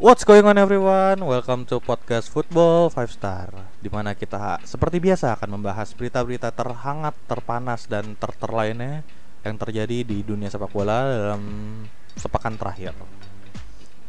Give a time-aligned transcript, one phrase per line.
[0.00, 1.20] What's going on everyone?
[1.28, 3.52] Welcome to podcast Football 5 Star
[3.84, 9.04] Di mana kita seperti biasa akan membahas berita-berita terhangat, terpanas, dan terter lainnya
[9.44, 11.44] Yang terjadi di dunia sepak bola dalam
[12.16, 12.96] sepekan terakhir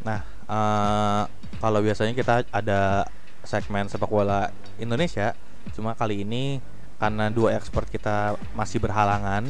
[0.07, 1.27] Nah, uh,
[1.59, 3.03] kalau biasanya kita ada
[3.43, 4.47] segmen sepak bola
[4.79, 5.35] Indonesia
[5.75, 6.63] Cuma kali ini
[7.03, 9.43] karena dua ekspor kita masih berhalangan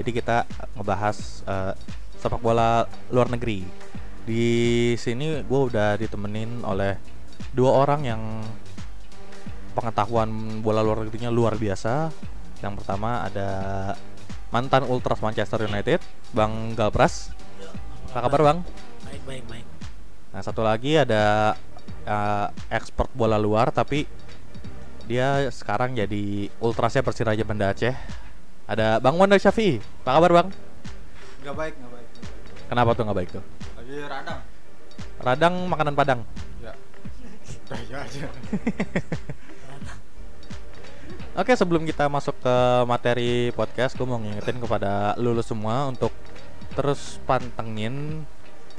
[0.00, 1.76] Jadi kita ngebahas uh,
[2.16, 6.94] sepak bola luar negeri di sini gue udah ditemenin oleh
[7.50, 8.22] dua orang yang
[9.74, 12.12] pengetahuan bola luar negerinya luar biasa.
[12.62, 13.50] Yang pertama ada
[14.54, 15.98] mantan Ultras Manchester United,
[16.30, 17.34] Bang Galpras.
[18.12, 18.58] Apa kabar Bang?
[19.08, 19.66] Baik, baik, baik.
[20.32, 21.56] Nah satu lagi ada
[22.06, 24.06] uh, expert bola luar tapi
[25.10, 27.96] dia sekarang jadi Ultrasnya Persiraja Banda Aceh.
[28.70, 29.82] Ada Bang Wanda Syafi'i.
[30.06, 30.48] Apa kabar Bang?
[31.42, 32.08] Gak baik, gak baik.
[32.70, 33.44] Kenapa tuh nggak baik tuh?
[33.92, 34.40] Lagi radang.
[35.20, 36.24] Radang makanan Padang.
[36.64, 36.72] Ya.
[37.68, 38.24] Udah ya aja.
[41.44, 42.56] Oke sebelum kita masuk ke
[42.88, 46.08] materi podcast Gue mau ngingetin kepada lulus semua Untuk
[46.72, 48.24] terus pantengin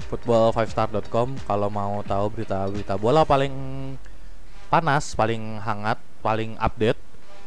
[0.09, 3.53] football5star.com Kalau mau tahu berita-berita bola paling
[4.73, 6.97] panas, paling hangat, paling update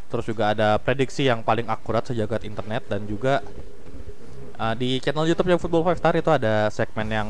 [0.06, 3.42] Terus juga ada prediksi yang paling akurat sejagat internet Dan juga
[4.60, 7.28] uh, di channel youtube yang Football 5 Star itu ada segmen yang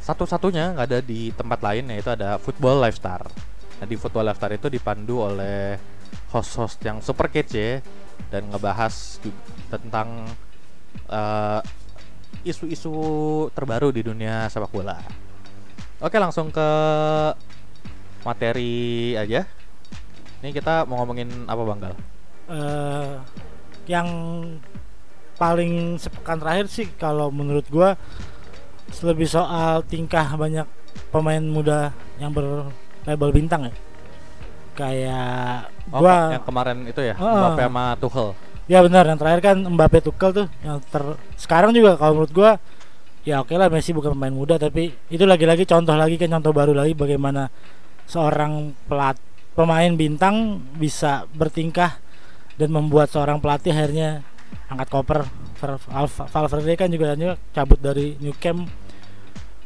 [0.00, 3.30] satu-satunya nggak ada di tempat lain yaitu ada Football Lifestyle.
[3.78, 5.78] Nah di Football Lifestyle itu dipandu oleh
[6.34, 7.84] host-host yang super kece
[8.32, 9.22] dan ngebahas
[9.70, 10.26] tentang
[11.10, 11.60] uh,
[12.42, 12.94] isu-isu
[13.52, 14.98] terbaru di dunia sepak bola.
[16.00, 16.68] Oke langsung ke
[18.24, 19.44] materi aja.
[20.40, 21.92] Ini kita mau ngomongin apa Banggal?
[22.48, 23.20] Uh,
[23.84, 24.08] yang
[25.40, 27.96] paling sepekan terakhir sih kalau menurut gua
[29.00, 30.68] lebih soal tingkah banyak
[31.08, 33.74] pemain muda yang berlabel bintang ya.
[34.76, 37.26] Kayak Oh, gua yang kemarin itu ya, Oh.
[37.26, 38.28] Mbappe sama Tuchel.
[38.70, 41.02] ya benar yang terakhir kan Mbappe Tuchel tuh yang ter
[41.34, 42.50] sekarang juga kalau menurut gua
[43.20, 46.70] ya oke lah Messi bukan pemain muda tapi itu lagi-lagi contoh lagi kan contoh baru
[46.70, 47.50] lagi bagaimana
[48.06, 49.18] seorang pelat
[49.52, 51.98] pemain bintang bisa bertingkah
[52.54, 54.22] dan membuat seorang pelatih akhirnya
[54.66, 55.20] angkat koper
[55.56, 58.64] Val- Val- Valverde kan juga juga cabut dari New Camp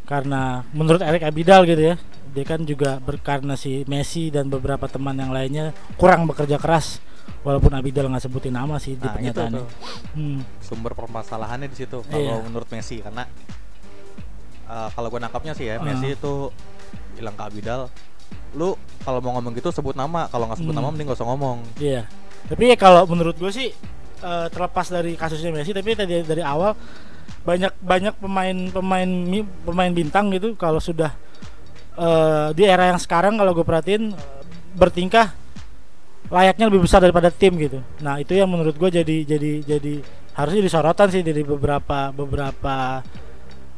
[0.04, 1.96] karena menurut Eric Abidal gitu ya
[2.30, 6.98] dia kan juga ber- karena si Messi dan beberapa teman yang lainnya kurang bekerja keras
[7.40, 9.62] walaupun Abidal nggak sebutin nama sih di Nah, itu pernyataannya
[10.12, 10.40] Hmm.
[10.58, 12.36] sumber permasalahannya di situ kalau Iya.
[12.42, 13.24] menurut Messi karena
[14.66, 15.84] uh, kalau gue nangkapnya sih ya Uh.
[15.84, 16.50] Messi itu
[17.14, 17.88] bilang ke Abidal
[18.52, 20.80] lu kalau mau ngomong gitu sebut nama kalau nggak sebut Hmm.
[20.80, 22.02] nama mending gak usah ngomong Iya.
[22.44, 23.72] Tapi ya kalau menurut gue sih
[24.24, 26.72] eh, terlepas dari kasusnya Messi, tapi tadi dari awal
[27.44, 29.08] banyak banyak pemain pemain
[29.68, 31.12] pemain bintang gitu kalau sudah
[32.00, 35.36] eh, di era yang sekarang kalau gue perhatiin eh, bertingkah
[36.32, 37.84] layaknya lebih besar daripada tim gitu.
[38.00, 40.00] Nah itu yang menurut gue jadi jadi jadi
[40.34, 43.04] harusnya disorotan sih dari beberapa beberapa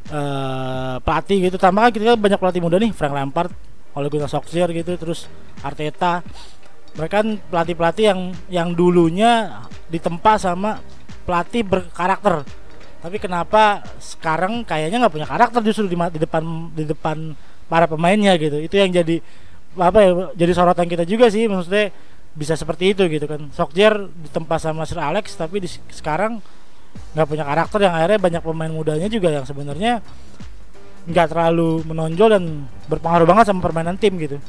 [0.07, 1.59] eh pelatih gitu.
[1.59, 3.51] Tambah kan kita banyak pelatih muda nih, Frank Lampard,
[3.99, 5.27] Ole Gunnar Solskjaer gitu, terus
[5.67, 6.23] Arteta
[6.97, 9.63] mereka kan pelatih-pelatih yang yang dulunya
[9.93, 10.81] ditempa sama
[11.29, 12.43] pelatih berkarakter.
[13.05, 16.43] Tapi kenapa sekarang kayaknya nggak punya karakter justru di, di depan
[16.73, 17.37] di depan
[17.69, 18.57] para pemainnya gitu.
[18.59, 19.21] Itu yang jadi
[19.77, 21.93] apa ya jadi sorotan kita juga sih maksudnya
[22.33, 23.53] bisa seperti itu gitu kan.
[23.53, 26.41] Solskjaer ditempa sama Sir Alex tapi di, sekarang
[27.13, 30.01] nggak punya karakter yang akhirnya banyak pemain mudanya juga yang sebenarnya
[31.07, 32.45] nggak terlalu menonjol dan
[32.89, 34.41] berpengaruh banget sama permainan tim gitu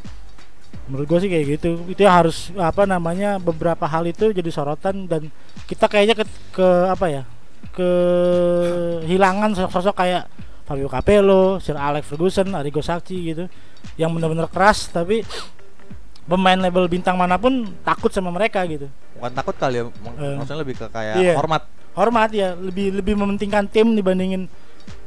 [0.87, 1.83] menurut gue sih kayak gitu.
[1.87, 5.27] Itu yang harus apa namanya beberapa hal itu jadi sorotan dan
[5.67, 7.23] kita kayaknya ke, ke apa ya
[9.01, 10.23] kehilangan sosok-sosok kayak
[10.67, 13.47] Fabio Capello, Sir Alex Ferguson, Arrigo Sacchi gitu
[13.95, 15.23] yang benar-benar keras tapi
[16.27, 18.91] pemain label bintang mana pun takut sama mereka gitu.
[19.15, 20.35] Bukan takut kali ya Eh.
[20.35, 21.33] maksudnya lebih ke kayak Iya.
[21.39, 21.63] hormat.
[21.95, 22.53] Hormat ya.
[22.53, 24.51] Lebih lebih mementingkan tim dibandingin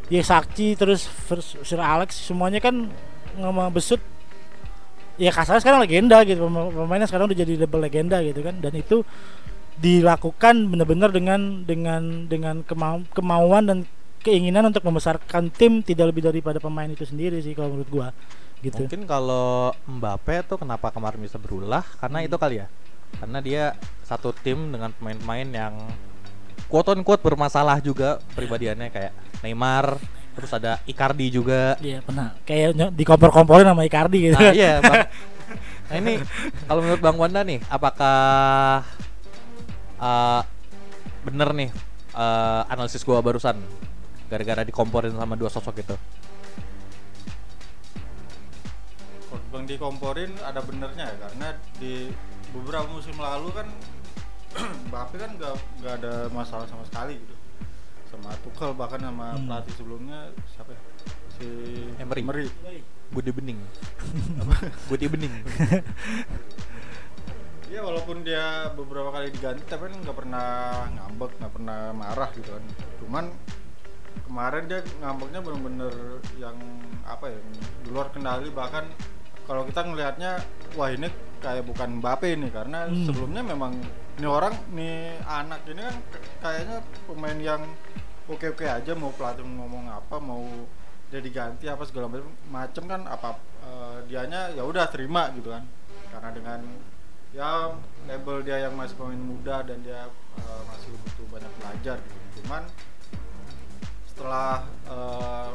[0.09, 1.07] ya Sakti terus
[1.63, 2.89] Sir Alex semuanya kan
[3.37, 4.01] ngomong besut
[5.21, 6.49] ya kasarnya sekarang legenda gitu.
[6.49, 8.57] Pema- pemainnya sekarang udah jadi label legenda gitu kan.
[8.57, 9.05] Dan itu
[9.81, 13.79] dilakukan benar-benar dengan dengan dengan kemau- kemauan dan
[14.21, 18.09] keinginan untuk membesarkan tim tidak lebih daripada pemain itu sendiri sih kalau menurut gua
[18.61, 18.85] gitu.
[18.85, 21.81] Mungkin kalau Mbappe tuh kenapa kemarin bisa berulah?
[21.97, 22.29] Karena Hmm.
[22.29, 22.67] itu kali ya?
[23.17, 23.65] Karena dia
[24.05, 25.75] satu tim dengan pemain-pemain yang
[26.69, 29.97] quote on quote bermasalah juga pribadiannya kayak Neymar
[30.41, 35.07] terus ada Icardi juga Iya pernah kayak ny- dikompor-komporin sama Icardi gitu Nah, iya, Bang.
[35.91, 36.13] Nah, ini
[36.65, 38.81] kalau menurut Bang Wanda nih, apakah
[39.99, 40.41] uh,
[41.27, 41.69] bener nih
[42.15, 43.59] uh, analisis gua barusan
[44.31, 45.97] gara-gara dikomporin sama dua sosok itu?
[49.51, 51.49] Bang dikomporin ada benernya ya karena
[51.83, 52.11] di
[52.55, 53.67] beberapa musim lalu kan
[54.91, 57.35] Mbappe kan nggak nggak ada masalah sama sekali gitu
[58.11, 59.47] sama Tuchel bahkan sama Hmm.
[59.47, 60.19] pelatih sebelumnya
[60.49, 60.81] siapa ya?
[61.33, 61.47] si
[61.97, 62.51] Emery.
[63.11, 63.59] Budi Bening.
[64.89, 65.35] Budi Bening.
[67.67, 70.47] Iya walaupun dia beberapa kali diganti tapi kan nggak pernah
[70.91, 72.65] ngambek nggak pernah marah gitu kan
[72.99, 73.25] cuman
[74.27, 75.95] kemarin dia ngambeknya bener-bener
[76.37, 76.59] yang
[77.05, 77.39] apa ya
[77.81, 78.91] di luar kendali bahkan
[79.47, 80.43] kalau kita ngelihatnya
[80.75, 81.07] wah ini
[81.39, 83.07] kayak bukan Mbappe ini karena Hmm.
[83.07, 83.79] sebelumnya memang
[84.19, 85.97] ini orang nih anak ini kan
[86.43, 86.77] kayaknya
[87.07, 87.63] pemain yang
[88.27, 90.43] oke-oke aja mau pelatih ngomong apa mau
[91.11, 92.07] dia diganti apa segala
[92.47, 95.67] macam kan apa eh, dianya ya udah terima gitu kan
[96.11, 96.61] karena dengan
[97.31, 97.75] ya
[98.11, 100.07] label dia yang masih pemain muda dan dia
[100.39, 102.43] eh, masih butuh banyak belajar gitu.
[102.43, 102.63] cuman
[104.11, 105.51] setelah eh,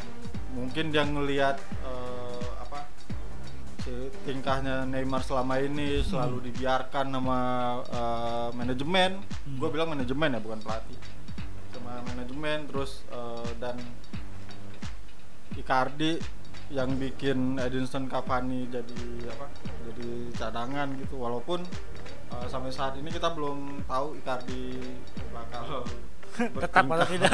[0.55, 2.87] mungkin dia ngelihat eh, apa
[4.25, 7.39] tingkahnya Neymar selama ini selalu dibiarkan sama
[7.85, 9.11] eh, manajemen
[9.45, 9.61] Hmm.
[9.61, 10.97] gue bilang manajemen ya bukan pelatih
[11.69, 13.77] sama manajemen terus eh, dan
[15.55, 16.17] Icardi
[16.73, 19.45] yang bikin Edinson Cavani jadi apa
[19.85, 21.61] jadi cadangan gitu walaupun
[22.33, 24.81] eh, sampai saat ini kita belum tahu Icardi
[25.29, 25.85] bakal
[26.35, 27.31] Tetap atau tidak.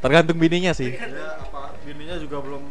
[0.00, 0.96] Tergantung bininya sih.
[0.96, 2.64] ya apa bininya juga belum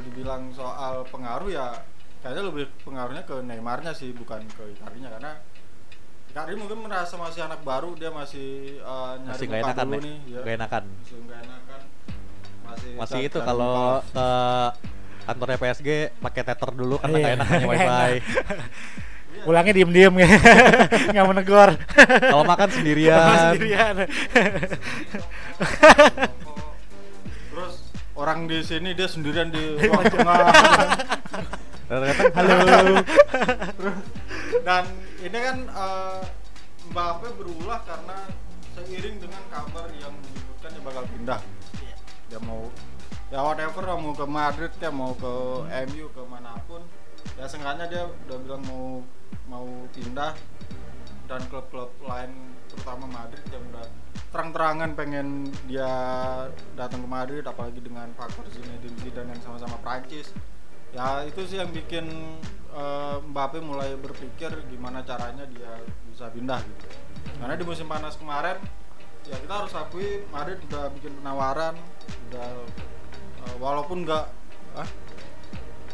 [0.00, 1.76] kalau dibilang soal pengaruh ya
[2.24, 5.36] kayaknya lebih pengaruhnya ke Neymarnya sih bukan ke Icardinya karena
[6.32, 10.00] Icardi mungkin merasa masih anak baru dia masih eh, nyari Masih gak muka enakan dulu
[10.00, 10.40] nih ya.
[10.40, 10.82] Gak enakan.
[10.88, 11.80] masih nggak enakan
[12.64, 14.28] masih Masih itu kalau ke
[15.28, 17.20] kantornya PSG pakai tether dulu karena Iya.
[17.20, 18.12] nggak enak hanya wifi.
[19.40, 20.28] Pulangnya diem-diem ya.
[21.16, 21.72] Nggak mau negor.
[22.20, 23.56] Kalau makan sendirian.
[23.56, 23.94] Sendirian.
[28.20, 30.38] orang di sini dia sendirian di ruang tengah.
[31.90, 32.94] Datang, Halo.
[34.62, 34.84] dan
[35.24, 36.22] ini kan eh,
[36.92, 38.30] Mbappe berulah karena
[38.76, 41.40] seiring dengan kabar yang menyebutkan dia bakal pindah.
[42.30, 42.68] Dia mau
[43.30, 45.32] ya whatever mau ke Madrid ya mau ke
[45.90, 46.84] MU ke mana pun.
[47.34, 48.86] Ya seenggaknya dia udah bilang mau
[49.50, 50.34] mau pindah
[51.30, 53.86] dan klub-klub lain terutama Madrid yang udah
[54.34, 55.86] terang-terangan pengen dia
[56.74, 60.34] datang ke Madrid apalagi dengan faktor Zinedine Zidane yang sama-sama Prancis.
[60.90, 62.10] Ya itu sih yang bikin
[62.74, 65.78] eh, Mbappe mulai berpikir gimana caranya dia
[66.10, 66.86] bisa pindah gitu.
[67.38, 68.58] Karena di musim panas kemarin
[69.30, 71.78] ya kita harus akui Madrid udah bikin penawaran
[72.26, 72.48] udah
[73.46, 74.26] eh, walaupun nggak
[74.74, 74.88] ah,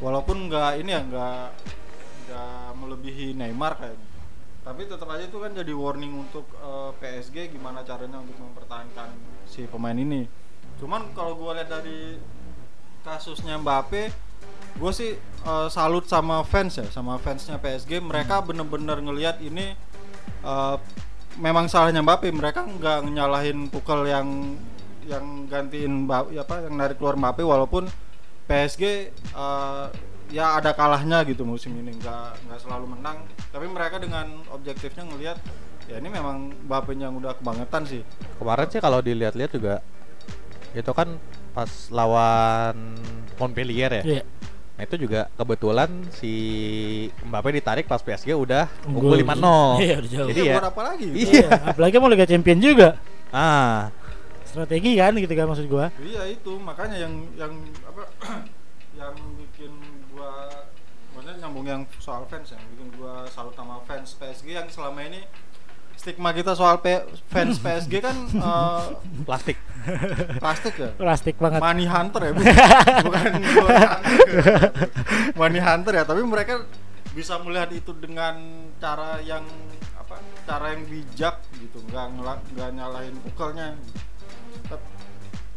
[0.00, 1.48] walaupun nggak ini ya nggak
[2.24, 4.15] nggak melebihi Neymar kayak
[4.66, 9.14] tapi tetap aja itu kan jadi warning untuk eh, PSG gimana caranya untuk mempertahankan
[9.46, 10.26] si pemain ini.
[10.82, 12.18] Cuman kalau gue lihat dari
[13.06, 14.10] kasusnya Mbappe
[14.76, 19.78] gue sih eh, salut sama fans ya sama fansnya PSG mereka bener-bener ngelihat ini
[20.42, 20.76] eh,
[21.38, 22.26] memang salahnya Mbappe.
[22.34, 24.58] Mereka nggak nyalahin Tuchel yang
[25.06, 27.86] yang gantiin Mbappe apa yang narik keluar Mbappe walaupun
[28.50, 29.86] PSG eh,
[30.30, 33.22] ya ada kalahnya gitu musim ini nggak nggak selalu menang
[33.54, 35.38] tapi mereka dengan objektifnya ngelihat
[35.86, 38.02] ya ini memang Mbappe yang udah kebangetan sih
[38.36, 39.74] Kemarin sih kalau dilihat-lihat juga
[40.76, 41.16] itu kan
[41.56, 43.00] pas lawan
[43.40, 44.04] Montpellier ya.
[44.04, 44.22] Iya.
[44.76, 46.32] Nah itu juga kebetulan si
[47.24, 49.16] Mbappe ditarik pas PSG udah Unggul.
[49.16, 49.80] unggul 5-0.
[49.88, 50.28] Iya, udah jauh.
[50.28, 50.54] Jadi ya.
[50.60, 51.32] buat apa lagi gitu?
[51.32, 51.48] Iya.
[51.72, 52.88] Apalagi mau Liga Champion juga.
[53.32, 53.88] Ah,
[54.44, 55.88] Strategi kan gitu kan maksud gua.
[55.96, 57.52] Iya itu makanya yang yang
[57.88, 58.02] apa
[59.00, 59.14] yang
[61.56, 65.24] nyambung yang soal fans yang bikin gua salut sama fans PSG yang selama ini
[65.96, 67.00] stigma kita soal P-
[67.32, 68.12] fans PSG kan
[68.44, 68.84] eh,
[69.24, 69.56] plastik.
[70.36, 71.64] plastik ya Plastik banget.
[71.64, 72.32] money hunter ya
[73.08, 73.32] bukan
[75.34, 76.68] money hunter ya tapi mereka
[77.16, 78.36] bisa melihat itu dengan
[78.76, 79.48] cara yang
[79.96, 83.72] apa cara yang bijak gitu nggak ngelak nggak nyalahin pukelnya
[84.68, 84.92] Tep-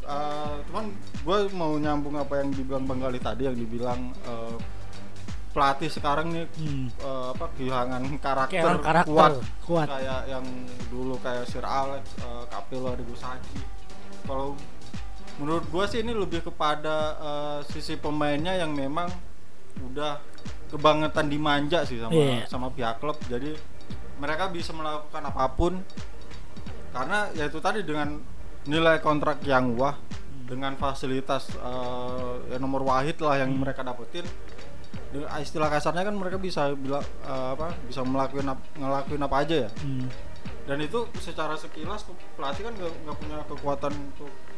[0.08, 4.56] eh, cuman gue mau nyambung apa yang dibilang Bang Gali tadi yang dibilang eh,
[5.50, 6.88] pelatih sekarang nih Hmm.
[6.94, 9.88] eh, apa kehilangan karakter, Kehilangan karakter, kuat, kuat.
[9.88, 10.46] kayak yang
[10.88, 13.58] dulu kayak Sir Alex, uh, Capello, Arrigo Sacchi.
[14.24, 14.54] Kalau
[15.36, 19.10] menurut gua sih ini lebih kepada eh, sisi pemainnya yang memang
[19.82, 20.20] udah
[20.68, 22.46] kebangetan dimanja sih sama Iya.
[22.46, 23.18] sama pihak klub.
[23.26, 23.56] Jadi
[24.18, 25.74] mereka bisa melakukan apa pun
[26.90, 28.20] karena ya itu tadi dengan
[28.66, 29.96] nilai kontrak yang wah
[30.44, 34.26] dengan fasilitas eh, ya nomor wahid lah yang mereka dapetin
[35.42, 39.72] istilah kasarnya kan mereka bisa bilang eh, apa bisa melakukan ap- ngelakuin apa aja ya.
[39.82, 40.06] Hmm.
[40.70, 42.06] dan itu secara sekilas
[42.38, 43.94] pelatih kan nggak punya kekuatan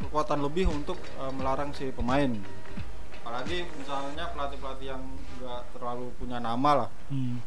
[0.03, 2.35] kekuatan lebih untuk eh, melarang si pemain.
[3.23, 5.03] Apalagi misalnya pelatih pelatih yang
[5.39, 6.89] nggak terlalu punya nama lah.
[7.07, 7.39] Hmm.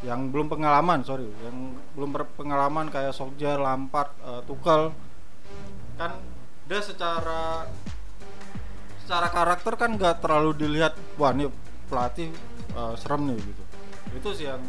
[0.00, 1.28] yang belum pengalaman sorry.
[1.28, 1.56] Yang
[1.92, 4.08] belum berpengalaman kayak Solskjaer, Lampard,
[4.48, 4.96] Tuchel.
[6.00, 6.16] Kan
[6.64, 7.68] dia secara
[9.04, 11.52] secara karakter kan nggak terlalu dilihat wah ini
[11.90, 12.30] pelatih
[12.70, 13.62] eh, serem nih gitu
[14.10, 14.62] itu sih yang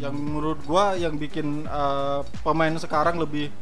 [0.00, 3.52] yang menurut gua yang bikin eh, pemain sekarang lebih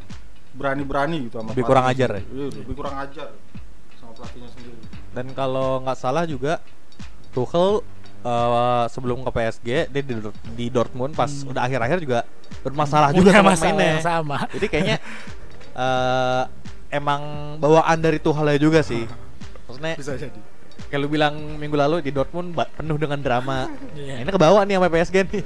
[0.50, 2.22] berani-berani gitu sama Lebih kurang ajar ya?
[2.26, 3.28] Iya, lebih kurang ajar
[3.94, 4.78] sama pelatihnya sendiri
[5.10, 6.58] Dan kalau nggak salah juga
[7.30, 7.82] Tuchel
[8.22, 10.14] eh, sebelum ke PSG dia di,
[10.54, 11.50] di Dortmund pas Hmm.
[11.50, 12.20] udah akhir-akhir juga
[12.60, 13.90] bermasalah juga sama masalah mainnya.
[13.94, 14.38] yang sama.
[14.50, 14.96] Jadi kayaknya
[15.72, 16.42] eh,
[16.90, 17.22] emang
[17.56, 19.06] bawaan dari Tuchel juga sih.
[19.70, 20.40] Maksudnya bisa jadi
[20.90, 23.70] kayak lu bilang minggu lalu di Dortmund penuh dengan drama.
[23.70, 25.44] Nah, ini kebawa nih sama PSG nih.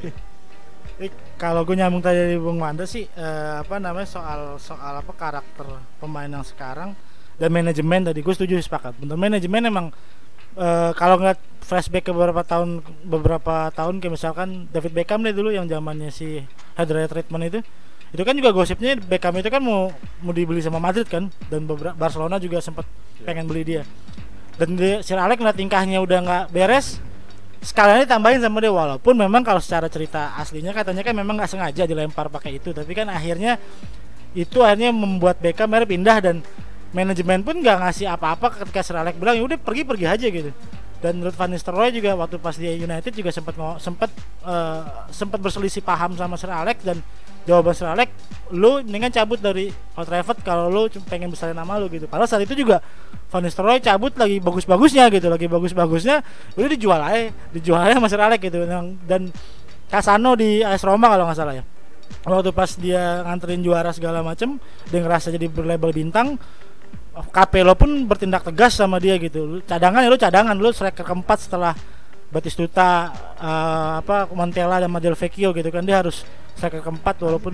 [1.04, 5.12] Eh, kalau gue nyambung tadi dari Bung Wanda sih eh, apa namanya soal soal apa
[5.12, 5.66] karakter
[5.98, 6.94] pemain yang sekarang
[7.34, 8.96] dan manajemen tadi gue setuju sepakat.
[8.96, 9.86] Bentar manajemen emang
[10.56, 15.52] eh, kalau nggak flashback ke beberapa tahun beberapa tahun kayak misalkan David Beckham deh dulu
[15.52, 16.40] yang zamannya si
[16.78, 17.60] Hydrate treatment itu
[18.14, 19.90] itu kan juga gosipnya Beckham itu kan mau
[20.22, 22.86] mau dibeli sama Madrid kan dan beberapa Barcelona juga sempat
[23.26, 23.82] pengen beli dia
[24.54, 27.02] dan dia, Sir Alex ngeliat tingkahnya udah nggak beres
[27.64, 28.70] sekalian ditambahin sama dia.
[28.70, 32.70] Walaupun memang kalau secara cerita aslinya katanya kan memang nggak sengaja dilempar pakai itu.
[32.70, 33.58] Tapi kan akhirnya
[34.36, 36.36] itu akhirnya membuat Beckham akhirnya pindah dan
[36.94, 40.50] manajemen pun nggak ngasih apa-apa ketika Sir Alex bilang ya udah pergi pergi aja gitu.
[41.02, 44.10] Dan Ruud van Nistelrooy juga waktu pas dia United juga sempat sempat
[44.46, 47.02] eh, sempat berselisih paham sama Sir Alex dan
[47.44, 48.10] jawaban Sir Alex
[48.52, 52.04] lu mendingan cabut dari Old Trafford kalau lu pengen besarin nama lu gitu.
[52.04, 52.84] Padahal saat itu juga
[53.32, 56.20] Van Nistelrooy cabut lagi bagus-bagusnya gitu lagi bagus-bagusnya
[56.54, 58.64] udah dijual aja dijual aja sama Sir Alex gitu.
[59.08, 59.32] Dan
[59.88, 61.64] Casano di AS Roma kalau nggak salah ya.
[62.24, 66.36] Waktu pas dia nganterin juara segala macem dia ngerasa jadi berlabel bintang
[67.30, 69.62] Capello pun bertindak tegas sama dia gitu.
[69.64, 71.72] Cadangan ya lu cadangan lu striker keempat setelah
[72.34, 77.50] Batistuta eh, apa Montella dan Del Vecchio gitu kan dia harus striker keempat walaupun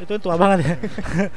[0.00, 0.74] itu tua banget ya.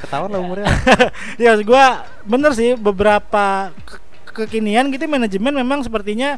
[0.04, 0.68] Ketahuan lah umurnya.
[1.42, 4.04] ya maksud gua bener sih beberapa ke-
[4.46, 6.38] kekinian gitu manajemen memang sepertinya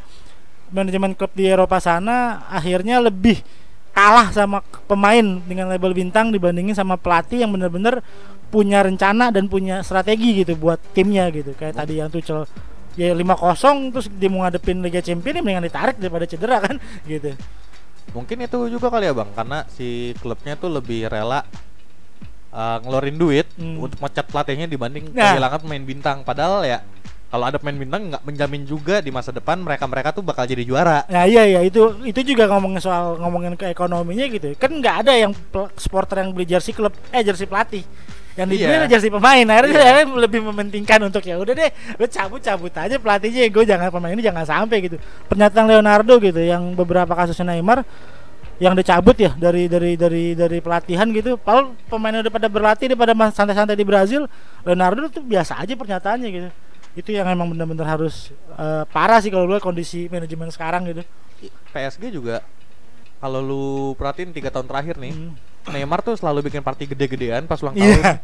[0.70, 3.42] manajemen klub di Eropa sana akhirnya lebih
[3.96, 8.04] kalah sama pemain dengan label bintang dibandingin sama pelatih yang bener-bener
[8.52, 11.56] punya rencana dan punya strategi gitu buat timnya gitu.
[11.56, 12.44] Kayak tadi yang Tuchel
[12.96, 16.76] ya 5-0 terus dia mau ngadepin Liga Champions ya mendingan ditarik daripada cedera kan
[17.12, 17.36] gitu
[18.12, 21.44] Mungkin itu juga kali ya bang, karena si klubnya tuh lebih rela
[22.52, 23.80] uh, ngeluarin duit Hmm.
[23.82, 25.36] untuk mecat pelatihnya dibanding Nah.
[25.36, 26.18] kehilangan pemain bintang.
[26.24, 26.80] Padahal ya
[27.28, 30.64] kalau ada pemain bintang nggak menjamin juga di masa depan mereka mereka tuh bakal jadi
[30.64, 31.04] juara.
[31.12, 34.56] Nah iya iya itu itu juga ngomongin soal ngomongin ke ekonominya gitu.
[34.56, 35.36] Kan nggak ada yang
[35.76, 37.84] supporter yang beli jersey klub eh jersey pelatih.
[38.36, 38.76] Yang dibeli Iya.
[38.76, 39.46] adalah jersey pemain.
[39.48, 39.84] Akhirnya Iya.
[39.96, 43.48] akhirnya lebih mementingkan untuk ya udah deh, lu cabut-cabut aja pelatihnya.
[43.48, 44.98] Gue jangan pemain ini jangan sampai gitu.
[45.32, 47.88] Pernyataan Leonardo gitu yang beberapa kasusnya Neymar
[48.56, 51.40] yang dicabut ya dari dari dari dari pelatihan gitu.
[51.40, 54.28] Padahal pemainnya udah pada berlatih, dia pada santai-santai di Brazil.
[54.68, 56.50] Leonardo tuh biasa aja pernyataannya gitu.
[56.96, 61.04] Itu yang emang benar-benar harus eh, parah sih kalau lu kondisi manajemen sekarang gitu.
[61.72, 62.40] PSG juga
[63.20, 63.64] kalau lu
[63.96, 65.36] perhatiin tiga tahun terakhir nih, Hmm.
[65.68, 67.96] Neymar tuh selalu bikin party gede-gedean pas ulang Iya.
[67.96, 68.18] tahun.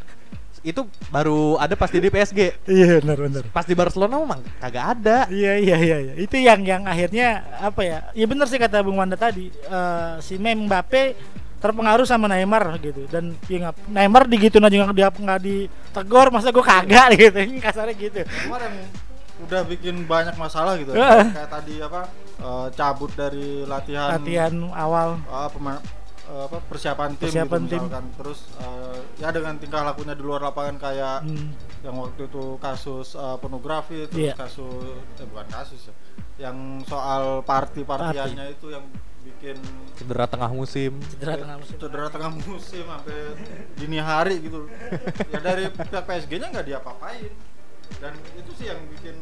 [0.62, 2.40] Itu baru ada pas di PSG.
[2.64, 3.42] Iya benar benar.
[3.48, 5.26] Pas di Barcelona memang kagak ada.
[5.26, 6.12] Iya iya iya iya.
[6.14, 7.98] Itu yang yang akhirnya apa ya?
[8.12, 9.50] Ya benar sih kata Bung Wanda tadi.
[9.50, 11.18] eh, si Mem Mbappe
[11.58, 16.58] terpengaruh sama Neymar gitu dan ya Neymar digituin aja nggak dia nggak ditegur masa gue
[16.60, 18.74] kagak gitu kasarnya gitu Neymar yang
[19.42, 21.22] udah bikin banyak masalah gitu Heeh.
[21.30, 25.78] kayak tadi apa eh, cabut dari latihan latihan awal ah, pema-
[26.24, 27.80] eh, apa persiapan tim Persiapan gitu tim.
[27.80, 31.48] misalkan terus eh, ya dengan tingkah lakunya di luar lapangan kayak hmm,
[31.82, 34.34] yang waktu itu kasus eh, pornografi terus Iya.
[34.36, 35.94] kasus eh bukan kasus ya
[36.40, 38.82] yang soal party partiannya itu yang
[39.22, 39.54] bikin
[39.94, 40.98] Cedera tengah musim.
[41.08, 43.18] cedera tengah musim cedera tengah musim sampai
[43.76, 44.66] dini hari gitu
[45.28, 47.30] ya dari pihak PSG nya nggak diapa-apain
[47.98, 49.14] dan itu sih yang bikin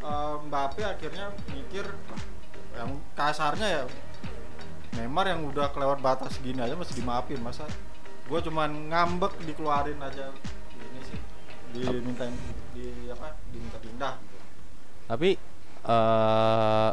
[0.00, 1.82] eh, Mbappe akhirnya mikir
[2.74, 3.82] yang kasarnya ya
[4.94, 7.66] Neymar yang udah kelewat batas gini aja masih dimaafin masa
[8.24, 10.32] gue cuman ngambek dikeluarin aja
[10.74, 11.18] ini sih
[11.74, 12.24] diminta
[12.72, 14.36] di apa diminta pindah gitu.
[15.04, 15.30] Tapi
[15.84, 16.90] eh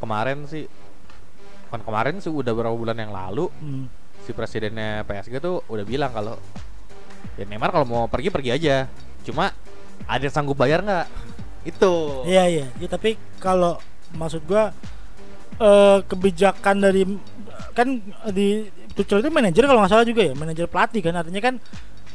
[0.00, 0.64] kemarin sih
[1.68, 3.90] kan kemarin sih udah beberapa bulan yang lalu Hmm.
[4.24, 6.38] si presidennya PSG tuh udah bilang kalau
[7.36, 8.76] ya Neymar kalau mau pergi pergi aja.
[9.26, 9.50] Cuma
[10.06, 11.06] ada yang sanggup bayar nggak?
[11.66, 12.22] Itu.
[12.22, 13.76] Iya iya, ya, tapi kalau
[14.14, 14.70] maksud gua
[15.60, 17.02] eh, kebijakan dari
[17.76, 18.00] kan
[18.32, 21.14] di Tuchel itu manajer kalau nggak salah juga ya manajer pelatih kan.
[21.20, 21.54] Artinya kan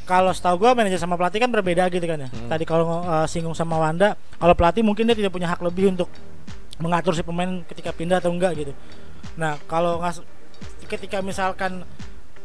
[0.02, 2.30] kalau setahu gua manajer sama pelatih kan berbeda gitu kan ya.
[2.34, 2.50] Hmm.
[2.50, 6.10] tadi kalau uh, singgung sama Wanda kalau pelatih mungkin dia tidak punya hak lebih untuk
[6.82, 8.74] mengatur si pemain ketika pindah atau enggak gitu.
[9.38, 10.02] Nah kalau
[10.90, 11.86] ketika misalkan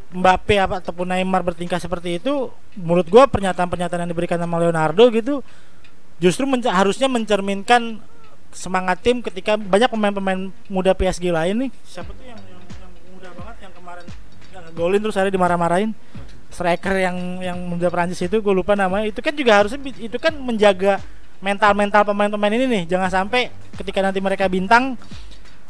[0.07, 5.43] Mbappe apa ataupun Neymar bertingkah seperti itu menurut gua pernyataan-pernyataan yang diberikan sama Leonardo gitu
[6.23, 7.99] justru menca- harusnya mencerminkan
[8.57, 11.71] semangat tim ketika banyak pemain-pemain muda PSG lain nih.
[11.85, 14.07] Siapa tuh yang yang, yang muda banget yang kemarin
[14.51, 15.93] yang ngegolin terus ada dimarah-marahin?
[16.49, 19.13] Striker yang yang muda Prancis itu gue lupa namanya.
[19.13, 21.05] Itu kan juga harusnya itu kan menjaga
[21.45, 22.83] mental-mental pemain-pemain ini nih.
[22.89, 24.97] Jangan sampai ketika nanti mereka bintang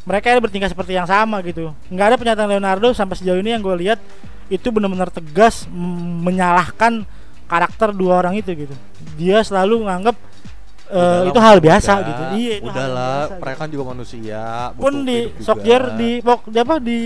[0.06, 1.74] mereka bertingkah seperti yang sama gitu.
[1.90, 3.98] Nggak ada pernyataan Leonardo sampai sejauh ini yang gue lihat
[4.46, 5.66] itu benar-benar tegas
[6.22, 7.02] menyalahkan
[7.50, 8.74] karakter dua orang itu gitu.
[9.18, 10.14] Dia selalu nganggap
[10.86, 12.22] Udahlah, itu hal biasa udah, gitu.
[12.38, 14.80] Iya itu udahlah biasa, mereka kan juga manusia gitu.
[14.80, 15.18] pun di.
[15.42, 16.98] Sokjer di Pok di apa di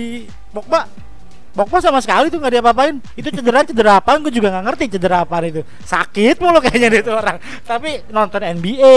[0.52, 0.80] Pogba
[1.50, 3.02] Pogba sama sekali tuh nggak diapa-apain.
[3.18, 5.66] Itu cedera cedera apaan gue juga nggak ngerti cedera apa itu.
[5.82, 7.42] Sakit mulu kayaknya dia itu orang.
[7.66, 8.94] Tapi nonton NBA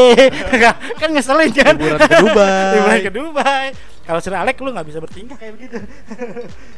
[1.02, 1.74] kan ngeselin kan?
[1.74, 2.72] Liburan ke Dubai.
[2.78, 3.68] liburan ke Dubai
[4.04, 5.80] kalau Sir Alex lu nggak bisa bertingkah kayak begitu.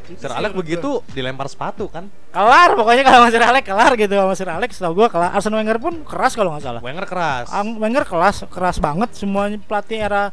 [0.05, 2.05] Itu Sir Alex begitu dilempar sepatu kan?
[2.29, 4.13] Kelar pokoknya kalau sama Sir Alex kelar gitu.
[4.13, 5.33] Sama Sir Alex tau gue kelar.
[5.33, 6.81] Arsene Wenger pun keras kalau nggak salah.
[6.85, 7.49] Wenger keras.
[7.49, 9.09] Ang Wenger kelas keras banget.
[9.17, 10.23] Semuanya pelatih era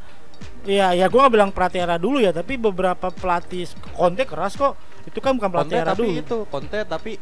[0.68, 3.64] ya ya gue nggak bilang pelatih era dulu ya tapi beberapa pelatih
[3.96, 4.76] Conte keras kok.
[5.08, 6.20] Itu kan bukan Conte pelatih era tapi dulu.
[6.20, 7.12] itu Conte tapi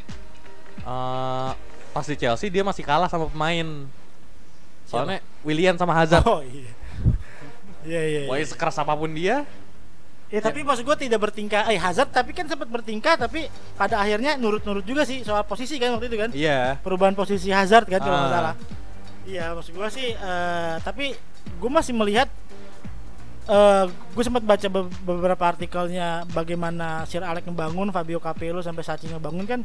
[0.82, 1.50] eh
[1.90, 3.86] pas di Chelsea dia masih kalah sama pemain.
[4.90, 6.26] Soalnya William sama Hazard.
[6.26, 6.79] Oh iya
[7.82, 8.46] iya iya, Wah, iya.
[8.46, 9.44] sekeras apa pun dia
[10.30, 14.38] Ya, tapi maksud gue tidak bertingkah eh Hazard tapi kan sempat bertingkah tapi pada akhirnya
[14.38, 16.30] nurut-nurut juga sih soal posisi kan waktu itu kan.
[16.30, 16.78] Iya.
[16.78, 18.30] Perubahan posisi Hazard kan kalau Ah.
[18.30, 18.54] salah.
[19.26, 21.18] Iya maksud gue sih eh, tapi
[21.58, 22.30] gue masih melihat
[23.50, 29.11] eh gue sempat baca be- beberapa artikelnya bagaimana Sir Alex ngebangun Fabio Capello sampai Sachi
[29.11, 29.61] ngebangun kan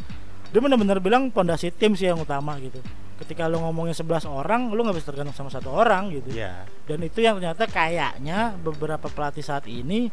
[0.50, 2.82] dia benar-benar bilang pondasi tim sih yang utama gitu
[3.16, 6.36] ketika lo ngomongin 11 orang lo nggak bisa tergantung sama satu orang gitu.
[6.36, 6.68] Iya.
[6.84, 10.12] Dan itu yang ternyata kayaknya beberapa pelatih saat ini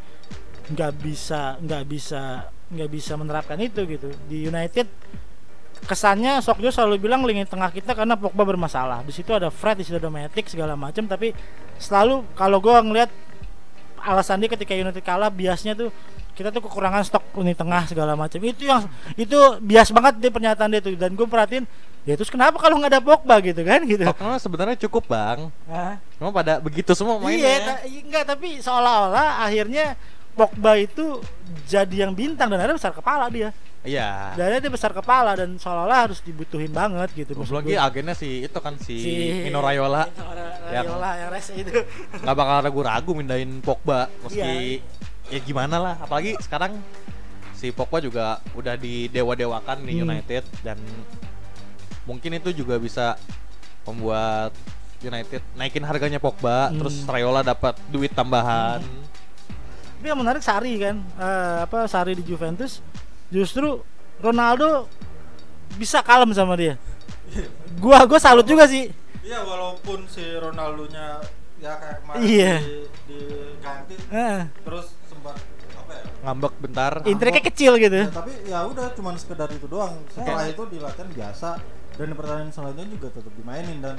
[0.70, 4.08] nggak bisa nggak bisa nggak bisa menerapkan itu gitu.
[4.30, 4.86] Di United
[5.82, 9.02] kesannya Sokjo selalu bilang lini tengah kita karena Pogba bermasalah.
[9.02, 11.34] Di situ ada Fred di situ ada Matic segala macam tapi
[11.82, 13.10] selalu kalau gue ngelihat
[13.98, 15.90] alasan dia ketika United kalah biasnya tuh
[16.32, 18.88] kita tuh kekurangan stok lini tengah segala macam itu yang
[19.20, 20.94] itu bias banget dia pernyataan dia tuh.
[20.94, 21.66] Dan gue perhatiin
[22.02, 25.94] ya terus kenapa kalau nggak ada Pogba gitu kan gitu Tottenham sebenarnya cukup bang Hah?
[26.18, 29.94] cuma pada begitu semua Iya, mainnya ta- i- enggak tapi seolah-olah akhirnya
[30.32, 31.22] Pogba itu
[31.64, 33.52] jadi yang bintang dan ada besar kepala dia.
[33.84, 37.36] iya Dan dia besar kepala dan seolah-olah harus dibutuhin banget gitu.
[37.36, 37.78] Belum lagi gue.
[37.78, 40.88] agennya si itu kan si, Si- Mino Raiola Mino Ra- Yang-
[41.20, 41.70] yang rese itu.
[42.16, 44.80] nggak bakal ragu-ragu mindahin Pogba meski Iya.
[45.28, 46.80] ya gimana lah apalagi sekarang
[47.52, 50.08] si Pogba juga udah didewa-dewakan di Hmm.
[50.08, 50.80] United dan
[52.02, 53.14] mungkin itu juga bisa
[53.82, 54.50] membuat
[54.98, 56.78] United naikin harganya Pogba Hmm.
[56.78, 58.82] terus Raiola dapat duit tambahan
[59.98, 62.82] Tapi yang menarik Sari kan, eh, apa Sari di Juventus
[63.30, 63.78] justru
[64.18, 64.90] Ronaldo
[65.74, 66.74] bisa kalem sama dia.
[67.78, 68.90] Gua gua salut juga sih.
[69.22, 71.22] Iya walaupun si Ronaldo-nya
[71.56, 72.54] ya kayak kemarin Iya.
[72.58, 72.74] di,
[73.06, 74.42] diganti Heeh.
[74.66, 75.38] terus sempat
[75.72, 76.04] apa ya?
[76.26, 77.98] ngambek bentar Intriknya kecil gitu.
[78.02, 80.02] Ya, tapi ya udah cuman sekedar itu doang.
[80.10, 81.62] Setelah itu di latihan biasa
[81.96, 83.96] dan di pertandingan selanjutnya juga tetap dimainin dan.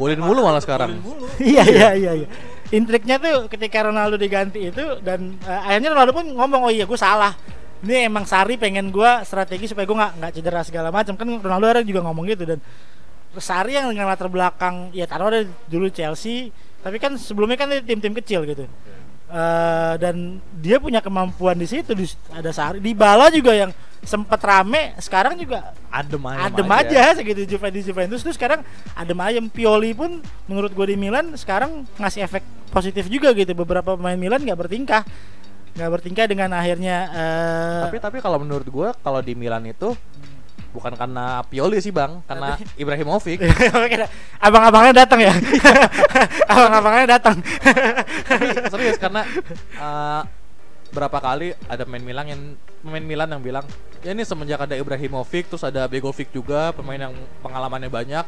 [0.00, 0.96] Golin mulu malah sekarang.
[0.96, 1.28] Mulu.
[1.52, 2.28] iya iya iya iya.
[2.72, 6.96] Intriknya tuh ketika Ronaldo diganti itu dan eh, akhirnya Ronaldo pun ngomong oh iya gue
[6.96, 7.36] salah.
[7.80, 11.16] Ini emang Sari pengen gue strategi supaya gue nggak nggak cedera segala macam.
[11.20, 12.58] Kan Ronaldo ada juga ngomong gitu dan
[13.36, 16.48] Sari yang dengan latar belakang ya taruh ada dulu Chelsea.
[16.80, 18.64] Tapi kan sebelumnya kan dia tim-tim kecil gitu
[19.30, 22.02] Eh, dan dia punya kemampuan di situ di,
[22.34, 22.82] ada Sari.
[22.82, 23.70] Di Bala juga yang
[24.02, 27.02] sempat rame sekarang juga adem aja adem aja.
[27.14, 28.20] segitu Juventus di Juventus.
[28.26, 28.66] Tuh sekarang
[28.98, 29.46] adem ayem.
[29.46, 30.18] Pioli pun
[30.50, 32.42] menurut gue di Milan sekarang ngasih efek
[32.74, 33.54] positif juga gitu.
[33.54, 35.06] Beberapa pemain Milan nggak bertingkah
[35.70, 39.94] nggak bertingkah dengan akhirnya eh, tapi tapi kalau menurut gua kalau di Milan itu
[40.70, 42.22] bukan karena Pioli sih bang.
[42.24, 43.38] Karena Ibrahimovic.
[44.40, 45.34] Abang-abangnya datang ya?
[46.52, 47.36] Abang-abangnya datang.
[48.72, 49.26] Serius karena
[49.78, 50.22] uh,
[50.90, 52.40] berapa kali ada pemain Milan yang
[52.82, 53.64] pemain Milan yang bilang
[54.02, 58.26] ya ini semenjak ada Ibrahimovic terus ada Begovic juga pemain yang pengalamannya banyak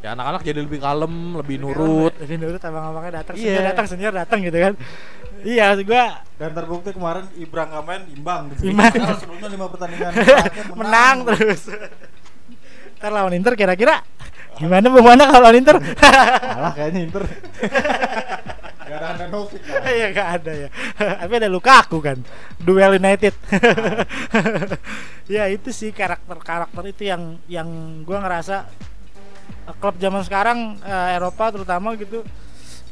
[0.00, 2.16] ya anak-anak jadi lebih kalem lebih nurut.
[2.16, 3.34] lebih nurut abang-abangnya datang.
[3.36, 3.44] Iya.
[3.44, 4.72] senior datang senior datang gitu kan
[5.44, 8.72] iya gua Dan terbukti kemarin Ibra nggak main imbang gitu.
[8.72, 8.92] Imbang.
[8.96, 11.62] Padahal sebelumnya lima pertandingan terakhir menang terus
[13.00, 14.04] ntar lawan Inter kira-kira
[14.60, 15.76] gimana Wanda kalau lawan Inter
[16.60, 17.22] Kalah kayaknya Inter.
[18.90, 19.86] Gak ada ada Novik kan.
[19.86, 20.68] Iya gak ada ya.
[20.98, 22.18] Tapi ada Lukaku kan.
[22.58, 23.30] Duel United.
[25.30, 27.70] ya itu sih karakter-karakter itu yang yang
[28.02, 28.66] gua ngerasa
[29.70, 32.26] eh, klub zaman sekarang eh, Eropa terutama gitu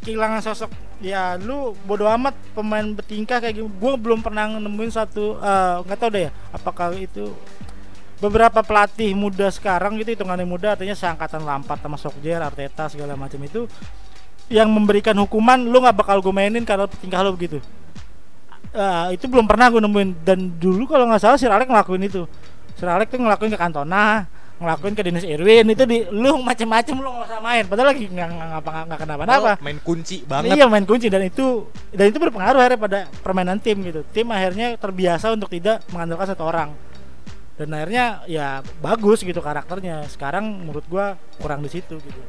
[0.03, 0.71] kehilangan sosok.
[0.99, 5.99] Ya lu bodo amat pemain bertingkah kayak gitu gua belum pernah nemuin satu eh, nggak
[5.99, 7.31] tahu deh ya apakah itu
[8.19, 13.39] beberapa pelatih muda sekarang gitu hitungannya muda artinya seangkatan Lampard sama Solskjaer Arteta segala macam
[13.47, 13.71] itu
[14.51, 17.61] yang memberikan hukuman lu nggak bakal gue mainin karena tingkah lu begitu.
[18.73, 20.25] Ah, itu belum pernah gue nemuin.
[20.25, 22.25] Dan dulu kalau nggak salah Sir Alex ngelakuin itu.
[22.77, 24.25] Sir Alex tuh ngelakuin ke Cantona
[24.59, 28.29] ngelakuin ke Dennis Irwin itu di lu macem-macem lu nggak usah main padahal lagi nggak
[28.29, 30.59] nggak ngapa nggak kenapa-napa Oh, main kunci banget.
[30.59, 34.03] Iya main kunci dan itu dan itu berpengaruh akhirnya pada permainan tim gitu.
[34.11, 36.75] Tim akhirnya terbiasa untuk tidak mengandalkan satu orang.
[37.59, 40.07] Dan akhirnya ya bagus gitu karakternya.
[40.11, 42.21] Sekarang menurut gua kurang di situ gitu.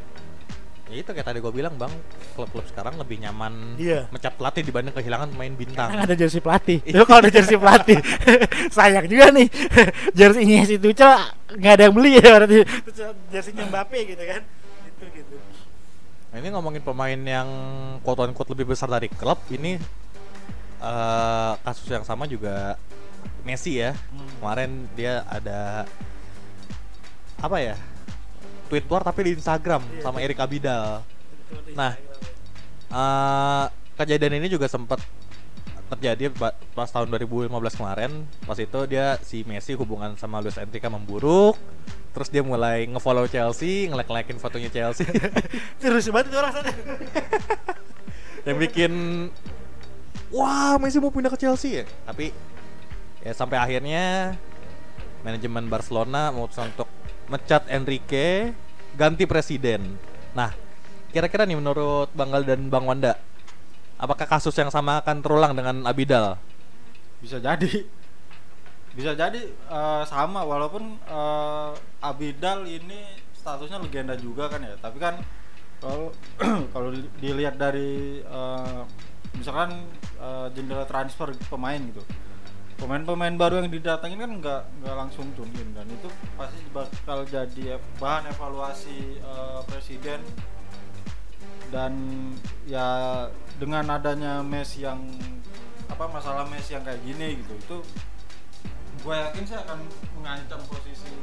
[0.89, 1.93] Ya itu kayak tadi gue bilang bang,
[2.33, 4.09] klub-klub sekarang lebih nyaman Iya.
[4.09, 5.85] mecat pelatih dibanding kehilangan pemain bintang.
[5.93, 6.81] Karena ada jersey pelatih.
[6.81, 8.01] Itu kalau ada jersey pelatih
[8.75, 9.47] sayang juga nih.
[10.17, 11.13] Jerseynya si Tuchel
[11.49, 12.57] nggak ada yang beli ya berarti
[13.29, 14.41] jerseynya Mbappe gitu kan.
[14.89, 15.35] Itu gitu.
[16.29, 17.49] Nah, ini ngomongin pemain yang
[18.01, 19.77] quote on quote lebih besar dari klub ini
[20.79, 22.81] eh kasus yang sama juga
[23.45, 23.93] Messi ya.
[23.93, 24.25] Hmm.
[24.41, 25.85] Kemarin dia ada
[27.37, 27.77] apa ya?
[28.69, 30.21] Tweet war tapi di Instagram Iya, sama.
[30.21, 31.01] Erik Abidal.
[31.73, 31.97] Nah,
[32.93, 33.65] eh
[33.97, 35.01] kejadian ini juga sempat
[35.89, 36.29] terjadi
[36.77, 38.11] pas tahun 2015 kemarin.
[38.45, 41.57] Pas itu dia si Messi hubungan sama Luis Enrique memburuk.
[42.13, 45.05] Terus dia mulai ngefollow Chelsea, ngelek-ngelekin fotonya Chelsea.
[45.81, 46.71] terus banget itu orang sana.
[48.47, 48.91] yang bikin
[50.31, 52.31] wah Messi mau pindah ke Chelsea ya tapi
[53.21, 54.35] ya sampai akhirnya
[55.25, 56.87] manajemen Barcelona memutuskan untuk
[57.29, 58.51] mecat Enrique
[58.97, 59.95] ganti presiden.
[60.33, 60.51] Nah
[61.13, 63.17] kira-kira nih menurut Bang Gal dan Bang Wanda
[63.99, 66.39] apakah kasus yang sama akan terulang dengan Abidal?
[67.19, 67.83] Bisa jadi.
[68.95, 70.47] Bisa jadi eh, sama.
[70.47, 74.79] Walaupun eh, Abidal ini statusnya legenda juga kan ya.
[74.79, 75.19] Tapi kan
[75.83, 76.15] kalau
[76.73, 78.81] kalau di- dilihat dari eh,
[79.35, 79.83] misalkan
[80.17, 82.01] eh, jendela transfer pemain gitu
[82.79, 86.07] pemain-pemain baru yang didatangin kan nggak nggak langsung tune in dan itu
[86.39, 90.23] pasti bakal jadi bahan evaluasi eh, presiden.
[91.69, 91.93] Dan
[92.65, 93.29] ya
[93.61, 95.05] dengan adanya Messi yang
[95.85, 97.77] apa masalah Messi yang kayak gini gitu itu
[99.05, 99.79] gue yakin sih akan
[100.17, 101.13] mengancam posisi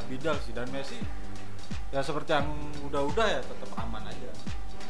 [0.00, 0.54] Abidal sih.
[0.56, 0.96] Dan Messi
[1.92, 2.48] ya seperti yang
[2.88, 4.30] udah-udah ya tetap aman aja.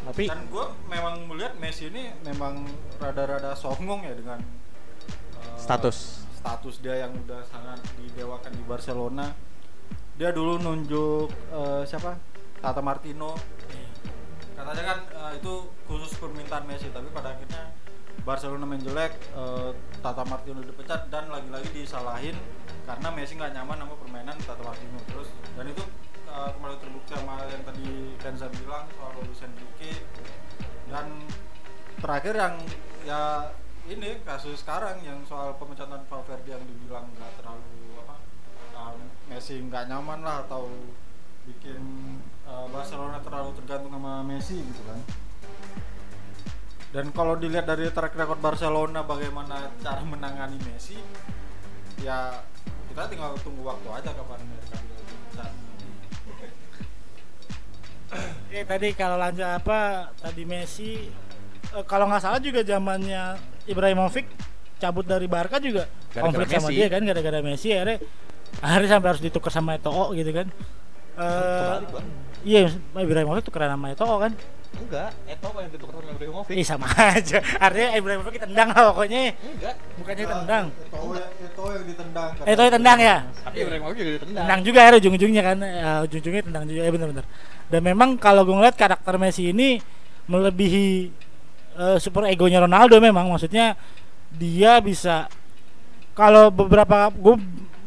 [0.06, 2.62] Tapi dan gue memang melihat Messi ini memang
[3.02, 4.38] rada-rada songong ya dengan
[5.58, 6.22] Status.
[6.42, 9.30] status dia yang udah sangat didewakan di Barcelona.
[10.18, 12.18] Dia dulu nunjuk eh, siapa?
[12.58, 13.38] Tata Martino.
[14.58, 15.54] Katanya kan eh, itu
[15.86, 17.74] khusus permintaan Messi tapi pada akhirnya
[18.22, 19.70] Barcelona main jelek eh,
[20.02, 22.34] Tata Martino dipecat dan lagi-lagi disalahin
[22.86, 24.98] karena Messi nggak nyaman sama permainan Tata Martino.
[25.10, 25.82] Terus dan itu
[26.26, 27.86] eh, kembali terbukti sama yang tadi
[28.18, 30.06] Kenza bilang soal Luis Enrique.
[30.90, 31.06] Dan
[32.02, 32.54] terakhir yang
[33.06, 33.50] ya
[33.90, 38.16] ini kasus sekarang yang soal pemecatan Valverde yang dibilang nggak terlalu apa
[38.78, 40.70] um, Messi nggak nyaman lah atau
[41.42, 41.82] bikin
[42.46, 44.98] uh, Barcelona terlalu tergantung sama Messi gitu kan
[46.92, 51.00] dan kalau dilihat dari track record Barcelona bagaimana cara menangani Messi
[52.06, 52.38] ya
[52.92, 55.46] kita tinggal tunggu waktu aja kapan mereka bisa.
[58.52, 61.08] Oke tadi kalau lanjut apa tadi Messi
[61.72, 64.26] eh, kalau nggak salah juga zamannya Ibrahimovic
[64.78, 66.76] cabut dari Barca juga Gara-gara konflik sama Messi.
[66.76, 67.98] dia kan gara-gara Messi akhirnya
[68.58, 70.46] akhirnya sampai harus ditukar sama Eto'o gitu kan.
[71.12, 72.06] Eh Bang.
[72.42, 74.32] iya Ibrahimovic tukeran sama Eto'o kan.
[74.72, 77.38] enggak Eto'o yang ditukar sama Ibrahimovic Ih sama aja.
[77.56, 79.20] Artinya Ibrahimovic tendang lah pokoknya.
[79.36, 80.64] enggak Bukannya tendang.
[80.82, 83.16] Eto'o yang- Eto'o yang ditendang Eto'o tendang ya.
[83.40, 85.56] tapi Ibrahimovic juga ditendang Tendang juga akhirnya ujung-ujungnya kan.
[85.62, 86.80] Ya, ujung-ujungnya tendang juga.
[86.82, 87.26] Ya benar-benar.
[87.70, 89.78] Dan memang kalau gue ngeliat karakter Messi ini
[90.26, 91.08] melebihi
[91.76, 93.28] eh, super egonya Ronaldo memang.
[93.32, 93.76] Maksudnya
[94.32, 95.28] dia bisa
[96.12, 97.36] kalau beberapa gue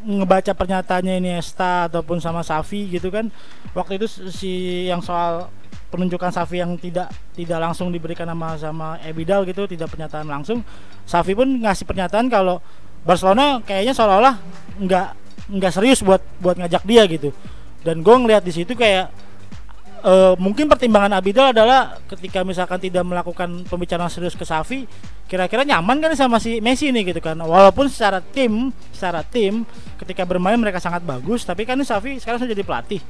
[0.06, 3.26] ngebaca pernyataannya Iniesta ataupun sama Safi gitu kan
[3.74, 5.50] waktu itu si yang soal
[5.90, 10.62] penunjukan Safi yang tidak tidak langsung diberikan nama sama Ebidal gitu tidak pernyataan langsung
[11.02, 12.62] Safi pun ngasih pernyataan kalau
[13.06, 14.34] Barcelona kayaknya seolah-olah
[14.82, 15.08] nggak
[15.46, 17.30] nggak serius buat buat ngajak dia gitu.
[17.86, 19.14] Dan gue ngeliat di situ kayak
[20.06, 24.86] eh, mungkin pertimbangan Abidal adalah ketika misalkan tidak melakukan pembicaraan serius ke Safi
[25.26, 27.34] kira-kira nyaman kan sama si Messi nih gitu kan?
[27.34, 29.66] Walaupun secara tim secara tim
[29.98, 33.02] ketika bermain mereka sangat bagus tapi kan ini Safi sekarang sudah jadi pelatih.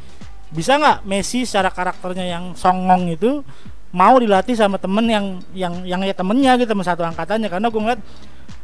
[0.48, 3.44] Bisa nggak Messi secara karakternya yang songong itu
[3.92, 7.52] mau dilatih sama temen yang yang yang ya temennya gitu teman satu angkatannya?
[7.52, 8.00] Karena gue ngeliat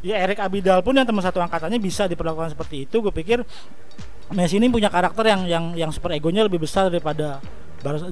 [0.00, 3.04] ya Erik Abidal pun yang teman satu angkatannya bisa diperlakukan seperti itu.
[3.04, 3.44] Gue pikir
[4.32, 7.44] Messi ini punya karakter yang yang yang super egonya lebih besar daripada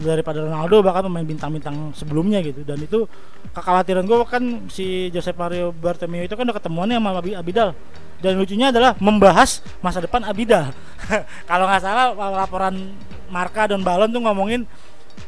[0.02, 2.66] daripada Ronaldo bahkan pemain bintang-bintang sebelumnya gitu.
[2.66, 3.06] Dan itu
[3.54, 7.72] kekhawatiran gue kan si Josep Mario Bartomeu itu kan udah ketemuannya sama Abi- Abidal.
[8.20, 10.74] Dan lucunya adalah membahas masa depan Abidal.
[11.50, 12.92] Kalau nggak salah laporan
[13.30, 14.66] Marka dan Balon tuh ngomongin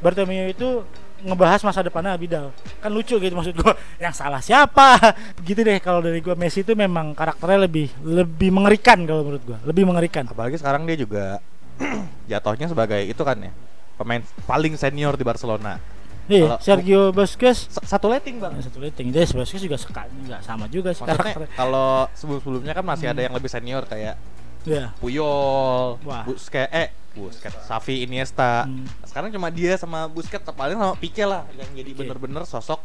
[0.03, 0.83] Bartomeu itu
[1.23, 2.51] ngebahas masa depannya Abidal.
[2.83, 3.79] Kan lucu gitu maksud gua.
[4.03, 4.99] Yang salah siapa?
[5.47, 9.59] Gitu deh kalau dari gua Messi itu memang karakternya lebih lebih mengerikan kalau menurut gua.
[9.63, 10.27] Lebih mengerikan.
[10.27, 11.39] Apalagi sekarang dia juga
[12.31, 13.55] jatuhnya sebagai itu kan ya
[13.95, 15.77] pemain paling senior di Barcelona.
[16.23, 18.55] Iya, Kalau- Sergio Busquets satu letting bang.
[18.55, 22.73] Ya, satu rating dia Busquets juga seka, nggak sama juga sih Maksudnya karakternya kalau sebelum-sebelumnya
[22.73, 24.15] kan masih ada yang lebih senior kayak
[24.63, 26.23] ya Puyol, Wah.
[26.23, 28.65] Busquets, eh Busquets, Xavi, Iniesta.
[28.65, 28.87] Hmm.
[29.03, 32.79] Sekarang cuma dia sama Busquets paling sama Pique lah yang jadi bener-bener sosok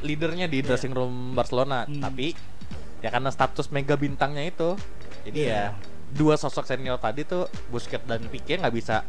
[0.00, 0.72] leadernya di Iya.
[0.72, 1.84] dressing room Barcelona.
[1.84, 2.00] Hmm.
[2.00, 2.32] Tapi
[2.98, 4.74] ya karena status mega bintangnya itu,
[5.22, 5.52] jadi Iya.
[5.52, 5.64] ya
[6.08, 9.04] dua sosok senior tadi tuh Busquets dan Pique nggak bisa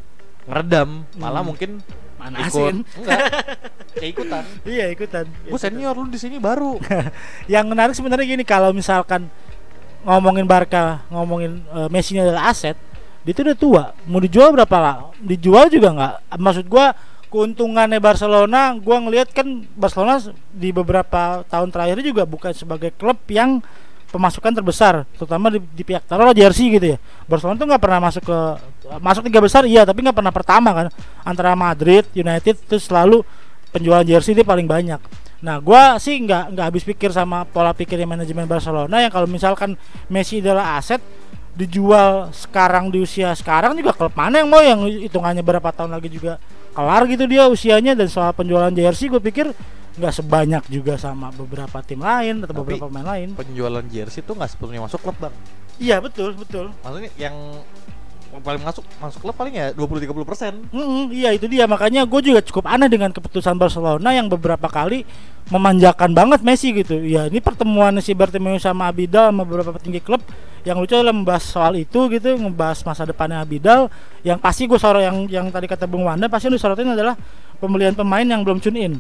[0.50, 1.50] ngeredam, malah Hmm.
[1.54, 1.70] mungkin
[2.18, 2.82] manasin.
[2.84, 3.06] ikut.
[3.06, 3.22] Enggak.
[4.00, 4.44] Ya ikutan.
[4.64, 5.26] iya ikutan.
[5.44, 6.80] Gue senior lu di sini baru.
[7.52, 9.28] yang menarik sebenarnya gini kalau misalkan
[10.08, 12.80] ngomongin Barca ngomongin eh, Messi ini adalah aset
[13.28, 13.84] dia itu udah tua.
[14.08, 14.96] Mau dijual berapa lah?
[15.20, 16.14] Dijual juga nggak.
[16.40, 16.96] Maksud gua
[17.28, 20.18] keuntungannya Barcelona gua ngelihat kan Barcelona
[20.50, 23.60] di beberapa tahun terakhir juga bukan sebagai klub yang
[24.10, 26.98] pemasukan terbesar terutama di, di pihak taruhlah jersey gitu ya.
[27.30, 28.38] Barcelona tuh nggak pernah masuk ke
[29.00, 30.88] masuk tiga besar iya tapi nggak pernah pertama kan.
[31.22, 33.22] Antara Madrid United itu selalu
[33.70, 34.98] penjualan jersey dia paling banyak.
[35.40, 39.80] Nah, gua sih nggak nggak habis pikir sama pola pikirnya manajemen Barcelona yang kalau misalkan
[40.12, 41.00] Messi adalah aset
[41.56, 46.08] dijual sekarang di usia sekarang juga klub mana yang mau yang hitungannya berapa tahun lagi
[46.08, 46.40] juga
[46.72, 49.52] kelar gitu dia usianya dan soal penjualan jersey gue pikir
[50.00, 53.36] nggak sebanyak juga sama beberapa tim lain atau Tapi- beberapa pemain lain.
[53.36, 55.34] Penjualan jersey tuh nggak sepenuhnya masuk klub bang.
[55.80, 56.72] Iya betul betul.
[56.84, 57.36] Maksudnya yang
[58.40, 60.54] paling masuk masuk klub paling ya 20-30 persen.
[60.70, 65.02] Mm, iya itu dia makanya gue juga cukup aneh dengan keputusan Barcelona yang beberapa kali
[65.50, 67.02] memanjakan banget Messi gitu.
[67.02, 70.22] Ya ini pertemuan si Bartomeu sama Abidal sama beberapa petinggi klub
[70.62, 73.90] yang lucu adalah membahas soal itu gitu, ngebahas masa depannya Abidal.
[74.22, 77.18] Yang pasti gue sorot yang yang tadi kata Bung Wanda pasti yang disorotin adalah
[77.58, 78.94] pembelian pemain yang belum tune in.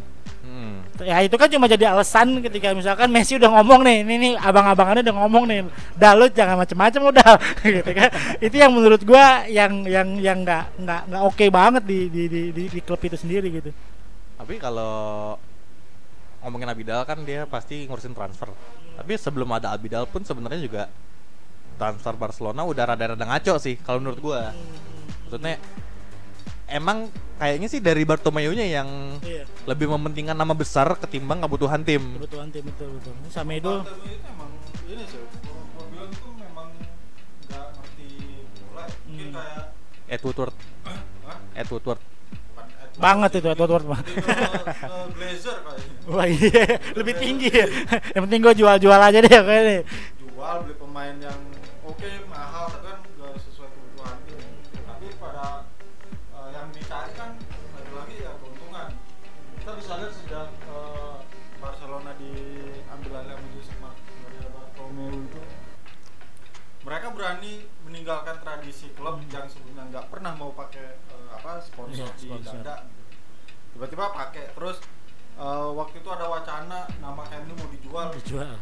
[0.99, 1.07] Hmm.
[1.07, 5.03] Ya itu kan cuma jadi alasan ketika misalkan Messi udah ngomong nih, ini nih abang-abangannya
[5.07, 5.59] udah ngomong nih,
[5.95, 7.39] dalut jangan macem-macem udah,
[7.79, 8.09] gitu kan.
[8.43, 12.41] Itu yang menurut gua yang yang yang nggak nggak nggak oke banget di di, di
[12.51, 13.71] di di klub itu sendiri gitu.
[14.35, 15.35] Tapi kalau
[16.43, 18.51] ngomongin Abidal kan dia pasti ngurusin transfer.
[18.99, 20.83] Tapi sebelum ada Abidal pun sebenarnya juga
[21.79, 24.51] transfer Barcelona udah rada-rada ngaco sih kalau menurut gua.
[25.27, 25.55] Maksudnya
[26.69, 32.15] emang kayaknya sih dari Bartomeu-nya yang Iya, lebih mementingkan nama besar ketimbang kebutuhan tim.
[32.15, 33.13] kebutuhan tim betul betul.
[33.23, 33.71] Bartomeu itu
[34.25, 34.49] emang
[34.87, 35.21] ini sih
[35.89, 36.67] bilang tuh memang
[37.45, 38.07] nggak ngerti
[38.63, 39.35] bola mungkin Hmm.
[39.35, 39.63] kayak
[40.09, 41.37] Ed Woodward, Hah?
[41.53, 42.01] Ed Woodward.
[42.01, 42.97] Bukan Edward.
[42.97, 44.01] banget itu Edward mah.
[44.01, 47.65] Ke- ke Glazer kayaknya Wah iya, lebih tinggi ya.
[48.11, 49.85] Yang penting gua jual-jual aja deh kayaknya.
[50.19, 51.37] jual beli pemain yang
[72.05, 72.63] sponsor Iya, sponsor.
[73.69, 74.77] tiba-tiba pakai terus
[75.35, 78.55] eh, waktu itu ada wacana nama Nou mau dijual Dijual.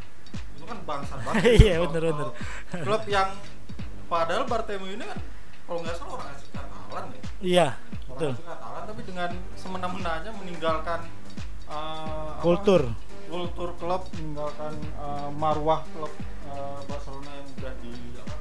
[0.54, 2.28] itu kan bangsat banget Iya, bener, bener.
[2.68, 3.30] kalau klub yang
[4.08, 5.20] padahal Bartomeu ini kan
[5.64, 8.32] kalau nggak salah orang asli Katalan ya Iya, orang betul.
[8.32, 11.00] asli Katalan tapi dengan semena-menanya meninggalkan
[11.66, 12.82] eh, apa, Kultur.
[13.28, 16.12] kultur klub meninggalkan eh, marwah klub
[16.48, 18.36] eh, Barcelona yang udah di apa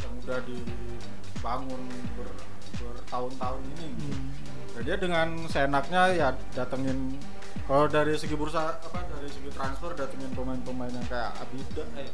[0.00, 1.82] yang udah dibangun
[2.16, 2.28] ber,
[2.72, 4.14] bertahun-tahun ini gitu.
[4.14, 4.28] Hmm.
[4.70, 7.18] Nah, dia dengan seenaknya ya datengin
[7.66, 12.10] kalau dari segi bursa apa dari segi transfer datengin pemain-pemain yang kayak Abida eh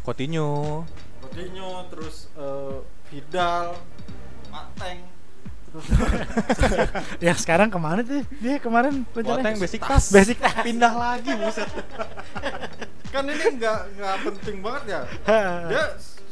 [0.00, 0.84] Coutinho,
[1.18, 2.76] Coutinho terus eh,
[3.08, 3.74] Vidal
[4.48, 5.02] Mateng
[5.66, 5.86] terus
[7.26, 8.22] Yang sekarang ke mana tuh?
[8.38, 9.58] Dia kemarin Boateng rencananya?
[9.58, 10.04] basic tas.
[10.08, 10.62] Basic tas.
[10.62, 11.66] Pindah lagi buset.
[13.06, 15.00] kan ini nggak nggak penting banget ya
[15.72, 15.84] dia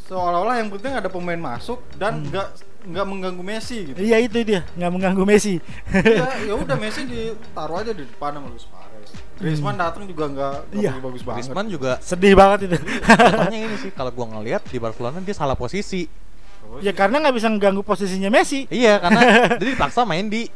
[0.04, 2.44] seolah-olah yang penting ada pemain masuk dan Hmm.
[2.84, 5.56] Nggak mengganggu Messi gitu Iya itu dia, nggak mengganggu Messi.
[5.90, 10.54] ya ya udah Messi ditaruh aja di depan sama Luis Suarez Griezmann datang juga nggak
[10.74, 10.92] Iya.
[10.98, 12.76] bagus banget Griezmann juga Sedih banget itu.
[13.02, 16.06] katanya ini sih kalau gua ngelihat di Barcelona dia salah posisi.
[16.06, 18.64] Terus ya karena nggak bisa mengganggu posisinya Messi.
[18.66, 19.20] Iya, karena
[19.60, 20.46] dia dipaksa main di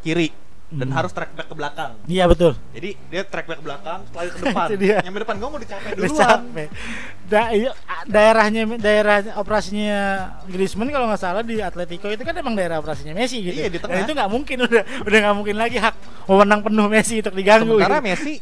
[0.00, 0.30] kiri.
[0.70, 0.94] Dan Hmm.
[0.94, 1.90] harus track back ke belakang.
[2.06, 2.54] Iya betul.
[2.70, 4.66] Jadi dia track back ke belakang, lari ke depan.
[5.02, 6.40] Yang depan gua mau dicapai duluan.
[7.26, 7.70] Da iya,
[8.04, 9.98] daerahnya daerah operasinya
[10.46, 13.54] Griezmann kalau nggak salah di Atletico itu kan emang daerah operasinya Messi gitu.
[13.56, 14.02] Iya, di Dan tengah.
[14.02, 15.94] itu nggak mungkin udah udah nggak mungkin lagi hak
[16.26, 17.74] wewenang penuh Messi untuk diganggu.
[17.74, 18.06] Sementara gitu.
[18.08, 18.34] Messi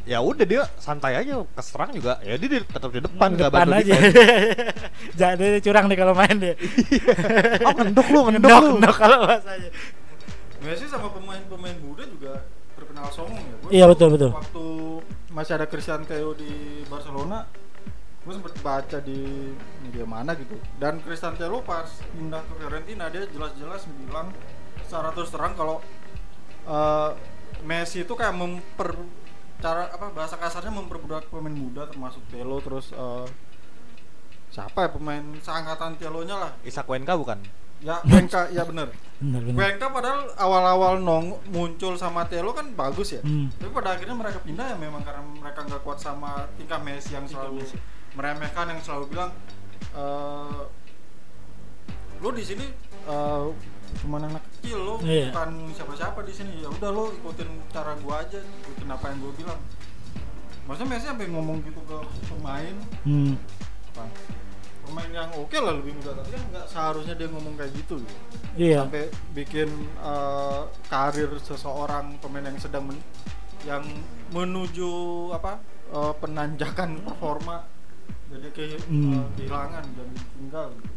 [0.00, 3.66] ya udah dia santai aja keserang juga ya dia di- tetap di depan nggak depan
[3.68, 3.94] bantu aja.
[5.20, 6.54] Jadi curang nih kalau main dia.
[7.62, 9.70] oh ngendok lu Ngendok, lu kalau bahasanya.
[10.60, 12.44] Messi sama pemain-pemain muda juga
[12.76, 13.54] terkenal songong ya.
[13.60, 14.30] Gua Iya, betul, betul.
[14.32, 14.66] Waktu
[15.32, 17.48] masih ada Cristiano Theo di Barcelona,
[18.20, 19.52] gue sempet baca di
[19.84, 20.56] media mana gitu.
[20.76, 24.32] Dan Cristiano Theo pas pindah ke Fiorentina dia jelas-jelas bilang
[24.84, 25.80] secara terus terang kalau
[26.68, 27.10] eh,
[27.64, 28.96] Messi itu kayak memper
[29.60, 33.28] cara apa bahasa kasarnya memperbudak pemain muda termasuk Telo terus eh,
[34.50, 37.44] siapa ya pemain seangkatan Telonya lah Isak Wenka bukan
[37.80, 39.92] ya Wenka ya bener Benar benar.
[39.92, 43.20] Padahal awal-awal nong muncul sama Telo kan bagus ya.
[43.20, 43.52] Hmm.
[43.52, 47.24] Tapi pada akhirnya mereka pindah ya memang karena mereka nggak kuat sama tingkah Messi yang
[47.24, 47.76] selalu Messi.
[48.10, 49.30] meremehkan yang selalu bilang
[49.92, 50.60] eh
[52.18, 52.64] lu di sini
[53.06, 53.44] eh
[53.98, 55.30] cuma anak kecil lo Iya.
[55.30, 59.32] bukan siapa-siapa di sini ya udah lo ikutin cara gua aja ikutin apa yang gua
[59.36, 59.60] bilang
[60.64, 63.34] maksudnya Messi sampai ngomong gitu ke pemain Hmm.
[63.90, 64.04] apa
[64.90, 66.10] pemain yang oke lah lebih muda.
[66.12, 68.16] Tapi kan nggak seharusnya dia ngomong kayak gitu gitu.
[68.52, 68.82] Iya.
[68.82, 73.06] sampai bikin eh, karir seseorang pemain yang sedang men-
[73.62, 73.86] yang
[74.30, 74.90] menuju
[75.30, 77.62] apa eh, penanjakan performa
[78.26, 79.26] jadi ke, eh, Hmm.
[79.34, 80.66] kehilangan dan tinggal.
[80.72, 80.88] Gitu.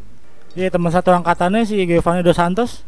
[0.54, 2.82] Iya teman satu angkatannya si Giovanni Dos Santos.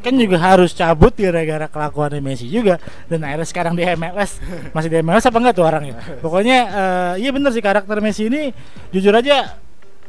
[0.00, 2.80] Kan juga harus cabut gara-gara kelakuannya Messi juga.
[3.06, 4.40] Dan akhirnya sekarang di MLS
[4.72, 5.96] masih di MLS apa enggak tuh orangnya?
[6.24, 8.52] Pokoknya eh, iya bener sih karakter Messi ini.
[8.90, 9.60] Jujur aja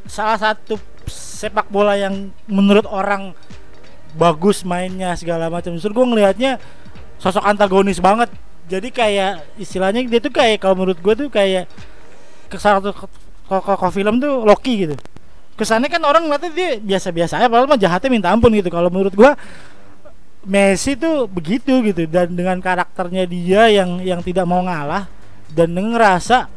[0.07, 0.77] salah satu
[1.09, 3.33] sepak bola yang menurut orang
[4.15, 5.73] bagus mainnya segala macam.
[5.75, 6.61] Justru gue ngelihatnya
[7.17, 8.29] sosok antagonis banget.
[8.71, 11.67] Jadi kayak istilahnya dia tuh kayak kalau menurut gue tuh kayak
[12.51, 13.07] ke salah satu
[13.47, 14.95] kok film tuh Loki gitu.
[15.59, 18.71] Kesannya kan orang ngeliatnya dia biasa-biasa aja padahal mah jahatnya minta ampun gitu.
[18.71, 19.35] Kalau menurut gua
[20.41, 22.09] Messi tuh begitu gitu.
[22.09, 25.05] Dan dengan karakternya dia yang yang tidak mau ngalah
[25.51, 26.49] dan ngerasa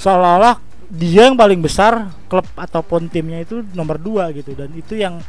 [0.00, 0.58] seolah-olah
[0.88, 5.20] dia yang paling besar klub ataupun timnya itu nomor dua gitu dan itu yang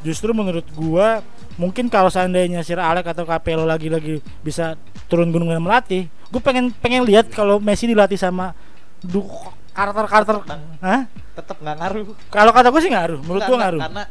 [0.00, 1.20] justru menurut gua
[1.54, 6.70] mungkin kalau seandainya Sir Alex atau Capello lagi-lagi bisa turun gunung dan melatih gue pengen
[6.70, 8.54] pengen lihat kalau Messi dilatih sama
[9.00, 9.24] du
[9.72, 10.34] karakter-karakter
[10.78, 11.02] Hah?
[11.34, 13.80] tetap nggak ngaruh Kalau kata gue sih ngaruh, menurut gue ngaruh.
[13.80, 14.02] karena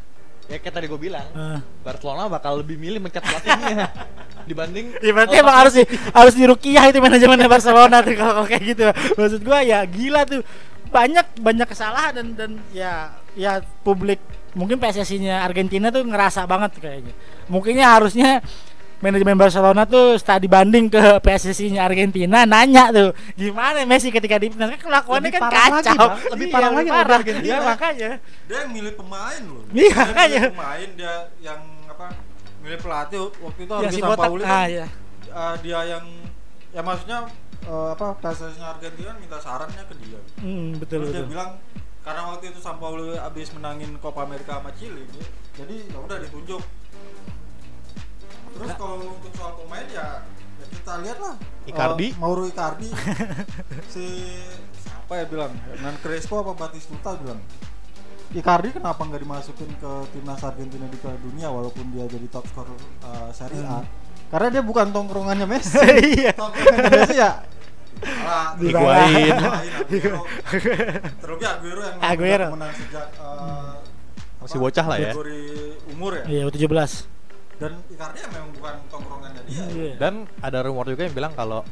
[0.47, 1.59] ya kayak tadi gue bilang Eh.
[1.83, 3.87] Barcelona bakal lebih milih mencat pelatihnya
[4.49, 8.83] dibanding Ya berarti emang harus di harus dirukiah itu manajemennya Barcelona tuh kalau kayak gitu.
[9.13, 10.39] Maksud gua ya gila tuh.
[10.89, 14.17] Banyak banyak kesalahan dan dan ya ya publik
[14.51, 17.13] mungkin PSSI-nya Argentina tuh ngerasa banget kayaknya.
[17.45, 18.41] Mungkinnya harusnya
[18.97, 24.73] manajemen Barcelona tuh setelah dibanding ke PSSI-nya Argentina nanya tuh gimana Messi ketika di kan
[24.73, 25.95] kelakuannya Lebih kan parah lagi, kacau.
[25.99, 26.17] Bang.
[26.33, 27.15] Lebih Iya, parah lagi parah.
[27.15, 27.45] Argentina.
[27.47, 28.11] Iya, makanya.
[28.43, 30.39] dia yang milih pemain loh Iya, dia makanya.
[30.39, 32.05] milih pemain dia yang apa
[32.57, 34.25] milih pelatih waktu itu Ya harus si sama botak.
[34.25, 34.85] Pauli Ah kan ya.
[35.29, 36.05] eh, dia yang
[36.67, 37.17] ya maksudnya
[37.67, 38.07] eh, apa?
[38.17, 40.19] Argentina minta sarannya ke dia.
[40.39, 41.31] Hmm, betul terus dia betul.
[41.35, 41.51] bilang
[42.01, 46.63] karena waktu itu Sampaoli abis menangin Copa America sama Chile dia- jadi ya udah ditunjuk.
[48.47, 51.35] Terus kalau untuk soal pemain ya, ya kita lihat lah
[51.67, 52.07] Icardi.
[52.09, 52.89] Eh, Mauro Icardi.
[53.93, 54.05] Si
[54.79, 55.51] siapa ya bilang?
[55.83, 57.43] Nan Crespo apa Batistuta bilang?
[58.27, 62.67] Icardi kenapa nggak dimasukin ke timnas Argentina di Piala Dunia walaupun dia jadi top skor
[63.03, 63.83] eh, Serie A?
[64.27, 65.79] Karena dia bukan tongkrongannya Messi.
[66.23, 66.31] Iya.
[66.35, 67.31] tongkrongannya Messi ya
[68.57, 69.33] Higuain.
[69.33, 69.35] Higuain,
[69.81, 70.19] Aguero.
[71.17, 72.47] Terlebih Aguero yang Aguero.
[72.51, 73.73] temenan sejak eh,
[74.37, 75.11] Masih apa, bocah lah ya.
[75.11, 75.39] kategori
[75.89, 76.23] umur ya.
[76.25, 77.17] Iya, 17.
[77.57, 79.63] Dan Icardi ya memang bukan tongkrongannya dia.
[79.67, 79.93] Iya.
[79.97, 81.65] dan ada rumor juga yang bilang kalau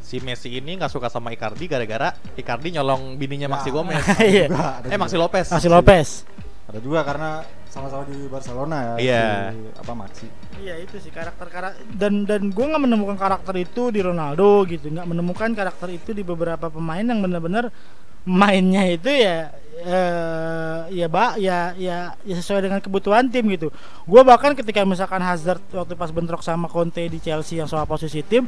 [0.00, 4.50] si Messi ini nggak suka sama Icardi gara-gara Icardi nyolong bininya Ya, Maxi Gomez Iya.
[4.84, 4.98] eh.
[4.98, 6.26] Maxi Lopez Masih Lopez.
[6.70, 8.94] Ada juga karena sama-sama di Barcelona ya.
[9.02, 9.26] Iya.
[9.50, 10.26] si, apa Maxi.
[10.62, 14.86] Iya itu sih karakter karakter dan dan gue nggak menemukan karakter itu di Ronaldo gitu
[14.86, 17.74] nggak menemukan karakter itu di beberapa pemain yang benar-benar
[18.22, 23.74] mainnya itu ya eh, ya ba ya ya ya sesuai dengan kebutuhan tim gitu.
[24.06, 28.20] Gue bahkan ketika misalkan Hazard waktu pas bentrok sama Conte di Chelsea yang soal posisi
[28.22, 28.46] tim,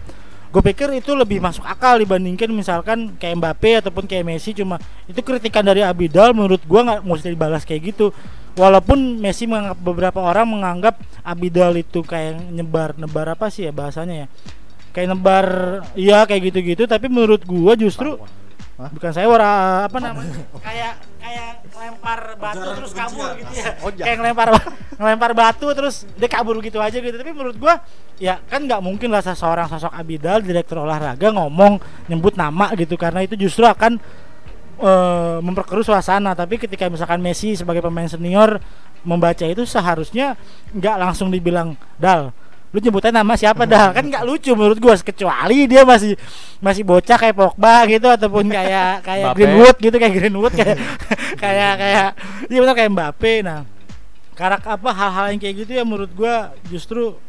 [0.52, 4.76] gue pikir itu lebih masuk akal dibandingkan misalkan kayak Mbappe ataupun kayak Messi cuma
[5.08, 8.12] itu kritikan dari Abidal menurut gue nggak mesti dibalas kayak gitu.
[8.52, 14.14] Walaupun Messi menganggap beberapa orang menganggap Abidal itu kayak nyebar nebar apa sih ya bahasanya
[14.14, 14.26] ya?
[14.92, 15.46] Kayak nebar
[15.96, 18.20] iya kayak gitu-gitu tapi menurut gua justru
[18.72, 18.88] Hah?
[18.88, 19.52] bukan saya ora
[19.84, 23.38] apa namanya kayak kayak lempar batu Ujaran terus kabur kebencian.
[23.38, 24.00] gitu ya Oh, jangan.
[24.02, 24.48] kayak ngelempar
[24.96, 27.84] ngelempar batu terus dia kabur gitu aja gitu tapi menurut gua
[28.16, 33.20] ya kan nggak mungkin lah seseorang sosok Abidal direktur olahraga ngomong nyebut nama gitu karena
[33.20, 34.00] itu justru akan
[34.80, 38.56] eh, memperkeruh suasana tapi ketika misalkan Messi sebagai pemain senior
[39.02, 40.38] membaca itu seharusnya
[40.72, 42.32] nggak langsung dibilang dal
[42.72, 46.16] lu nyebutnya nama siapa dal kan nggak lucu menurut gua kecuali dia masih
[46.64, 49.36] masih bocah kayak Pogba gitu ataupun kayak kayak Mbappe.
[49.36, 50.76] Greenwood gitu kayak Greenwood kayak
[51.42, 52.08] kayak kayak
[52.48, 53.60] iya benar kayak Mbappe nah
[54.32, 57.20] karak apa hal-hal yang kayak gitu ya menurut gua justru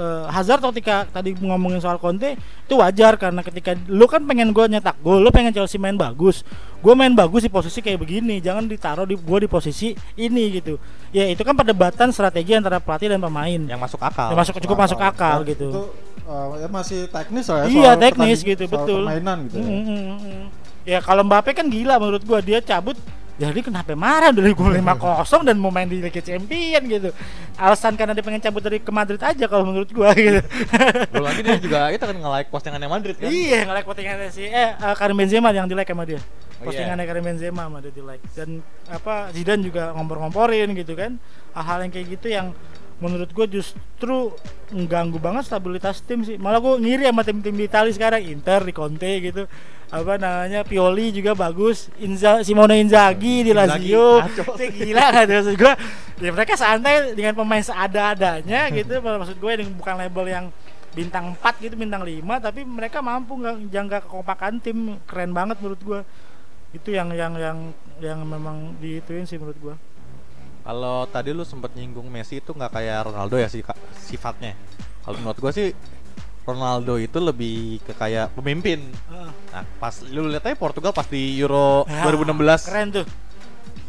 [0.00, 4.64] eh, Hazard ketika tadi ngomongin soal Conte itu wajar karena ketika lu kan pengen gua
[4.64, 6.40] nyetak gol lu pengen Chelsea main bagus
[6.80, 10.80] gue main bagus di posisi kayak begini jangan ditaruh di gua di posisi ini gitu
[11.12, 14.32] ya itu kan perdebatan strategi antara pelatih dan pemain yang masuk akal.
[14.32, 15.84] yang masuk cukup masuk akal Dan gitu Itu
[16.30, 17.66] uh, ya masih teknis lah ya.
[17.66, 19.02] Iya, soal teknis gitu, soal betul.
[19.04, 19.56] Permainan gitu.
[19.58, 19.66] ya.
[19.66, 20.44] Mm, mm, mm.
[20.88, 22.96] Ya kalau Mbappe kan gila menurut gua dia cabut
[23.40, 27.08] jadi kenapa marah dari gol 5-0 dan mau main di Liga Champion gitu.
[27.56, 30.44] Alasan karena dia pengen cabut dari ke Madrid aja kalau menurut gua gitu.
[31.12, 33.32] Belum lagi dia juga itu kan nge-like postingannya Madrid kan.
[33.32, 36.20] iya, nge-like postingannya si eh eh, Karim Benzema yang di-like sama dia.
[36.60, 38.60] Oh, Postingannya Karim Benzema sama dia di-like dan
[38.92, 41.16] apa Zidane juga ngompor-ngomporin gitu kan.
[41.56, 42.52] Hal-hal yang kayak gitu yang
[43.00, 44.30] menurut gue justru
[44.70, 46.36] mengganggu banget stabilitas tim sih.
[46.36, 48.20] Malah gue ngiri sama tim-tim di Italia sekarang.
[48.28, 49.48] Inter di Conte gitu.
[49.90, 51.88] Apa namanya Pioli juga bagus.
[51.98, 54.22] Inza, Simone Inzaghi di Lazio.
[54.78, 55.72] gila kan maksud gue
[56.20, 59.00] ya mereka santai dengan pemain seada-adanya gitu.
[59.00, 60.46] Maksud gue yang bukan label yang
[60.90, 65.78] bintang 4 gitu bintang 5 tapi mereka mampu nggak jaga kekompakan tim keren banget menurut
[65.86, 66.00] gue
[66.74, 67.58] itu yang yang yang
[68.02, 69.74] yang memang diituin sih menurut gue
[70.60, 73.64] Kalau tadi lu sempat nyinggung Messi itu nggak kayak Ronaldo ya sih
[73.98, 74.52] sifatnya.
[75.00, 75.72] Kalau menurut gua sih
[76.40, 78.80] Ronaldo itu lebih ke kayak pemimpin.
[79.50, 82.64] Nah, pas lu lihat aja Portugal pas di Euro Ah, 2016.
[82.64, 83.06] keren tuh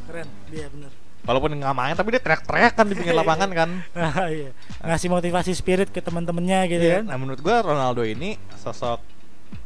[0.03, 0.91] keren dia bener
[1.21, 3.69] Walaupun nggak main tapi dia teriak-teriak kan di pinggir lapangan kan.
[3.95, 4.49] Ah, iya.
[4.81, 8.99] ngasih motivasi spirit ke teman-temannya gitu kan Nah, menurut gua Ronaldo ini sosok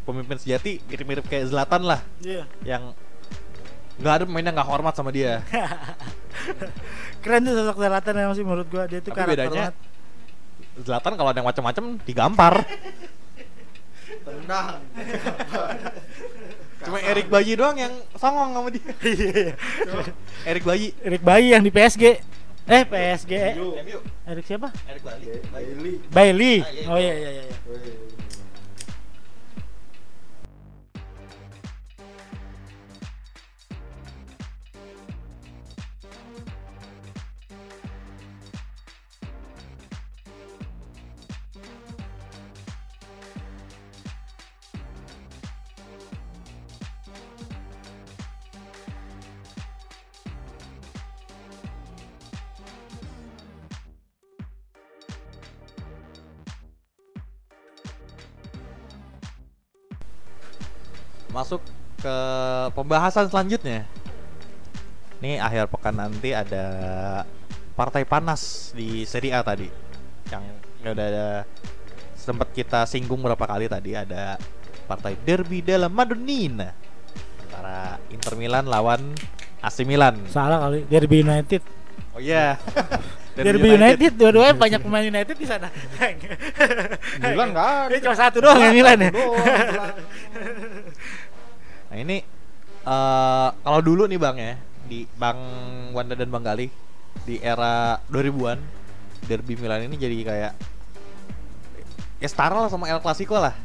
[0.03, 2.93] pemimpin sejati mirip-mirip kayak Zlatan lah iya yang
[3.95, 5.39] nggak ada pemain yang nggak hormat sama dia.
[7.23, 9.75] keren tuh sosok Zlatan emang sih menurut gua dia tuh Tapi karakter bedanya banget.
[10.83, 12.53] Zlatan kalau ada yang macam-macam digampar.
[14.25, 14.77] Tendang.
[16.85, 18.83] Cuma Erik Bayi doang yang songong sama dia.
[19.05, 19.55] Iya.
[20.45, 20.93] Erik Bayi.
[21.01, 22.03] Erik Bayi yang di PSG
[22.65, 23.33] eh PSG.
[24.25, 25.25] Erik siapa Erik Bayi.
[25.53, 25.93] Bailey.
[26.09, 27.13] Bailey Ah, iya, oh iya.
[27.13, 27.43] iya iya
[61.35, 61.59] Masuk
[61.99, 62.17] ke
[62.71, 63.83] pembahasan selanjutnya.
[65.19, 66.63] Nih akhir pekan nanti ada
[67.75, 69.67] partai panas di Serie A tadi.
[70.31, 71.27] Yang udah ada
[72.15, 74.39] sempat kita singgung berapa kali tadi ada
[74.87, 76.73] partai derby della Madonnina
[77.45, 79.13] antara Inter Milan lawan
[79.61, 80.25] AC Milan.
[80.29, 81.61] salah kali Derby United
[82.15, 82.55] Oh iya.
[83.35, 85.67] Derby United, dua-duanya banyak pemain United di sana
[87.21, 87.91] Milan nggak ada.
[87.91, 89.11] ini cuma satu doang yang Milan ya.
[91.91, 92.17] Nah ini
[92.85, 94.53] eh kalau dulu nih bang ya
[94.85, 95.39] di Bang
[95.91, 96.69] Wanda dan Bang Gali
[97.25, 98.59] di era 2000-an
[99.25, 100.53] Derby Milan ini jadi kayak
[102.21, 103.57] ya setara lah sama El Clasico lah.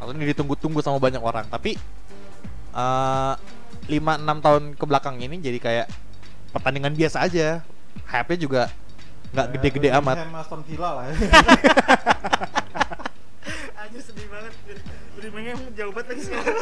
[0.00, 1.46] Maksudnya ditunggu-tunggu sama banyak orang.
[1.46, 1.76] Tapi
[2.74, 3.34] eh
[3.88, 5.86] 5-6 tahun ke belakang ini jadi kayak
[6.50, 7.62] pertandingan biasa aja.
[8.08, 8.62] Hype-nya juga
[9.28, 10.16] nggak gede-gede Ya, amat.
[10.16, 11.14] Birmingham Aston Villa lah ya.
[13.80, 14.52] Anjir sedih banget
[15.16, 16.56] Birmingham jauh banget lagi sekarang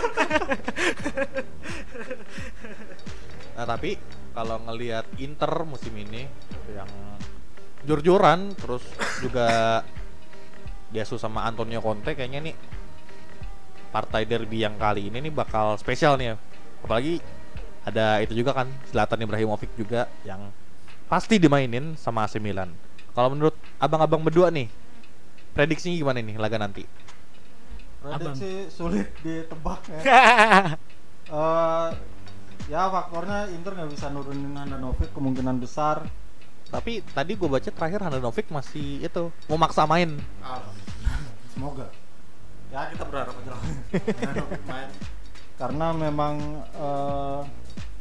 [3.56, 3.90] Nah tapi
[4.30, 6.28] kalau ngelihat Inter musim ini
[6.68, 6.90] yang
[7.82, 8.84] jor-joran terus
[9.22, 9.80] juga
[10.86, 12.54] diasuh sama Antonio Conte kayaknya nih
[13.88, 16.34] partai derby yang kali ini nih bakal spesial nih ya.
[16.84, 17.14] Apalagi
[17.86, 20.52] ada itu juga kan Zlatan Ibrahimovic juga yang
[21.06, 22.74] pasti dimainin sama AC Milan.
[23.14, 24.68] Kalau menurut abang-abang berdua nih
[25.56, 26.84] prediksinya gimana nih laga nanti?
[28.04, 30.00] Prediksi sulit ditebak ya.
[31.26, 31.88] Eh,
[32.70, 36.06] ya faktornya Inter nggak bisa nurunin Handanovic kemungkinan besar.
[36.70, 40.22] Tapi tadi gue baca terakhir Handanovic masih itu mau maksa main.
[41.50, 41.90] Semoga.
[42.70, 43.62] Ya kita berharap aja lah.
[44.22, 44.88] Handanovic main.
[45.58, 46.34] Karena memang
[46.78, 47.40] eh,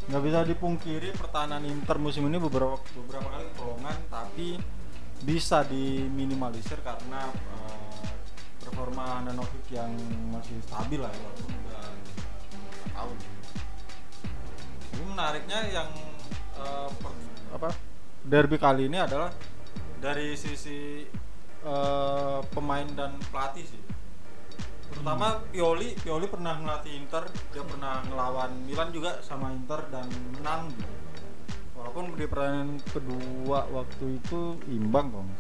[0.06, 4.48] nggak bisa dipungkiri pertahanan Inter musim ini beberapa beberapa kali kecolongan tapi
[5.26, 7.26] bisa diminimalisir karena
[7.58, 8.14] uh,
[8.62, 9.90] performa Handanovic yang
[10.30, 11.86] masih stabil lah ya walaupun udah
[12.94, 13.18] tahun.
[14.94, 15.90] Tapi menariknya yang
[16.60, 17.24] uh, per-
[17.56, 17.70] apa
[18.22, 19.34] derby kali ini adalah
[19.98, 21.08] dari sisi
[21.66, 23.82] uh, pemain dan pelatih sih.
[24.96, 30.08] Terutama Pioli, Pioli pernah ngelatih Inter, dia pernah ngelawan Milan juga sama Inter dan
[30.40, 30.72] menang.
[31.76, 35.40] Walaupun di pertandingan kedua waktu itu imbang nggak-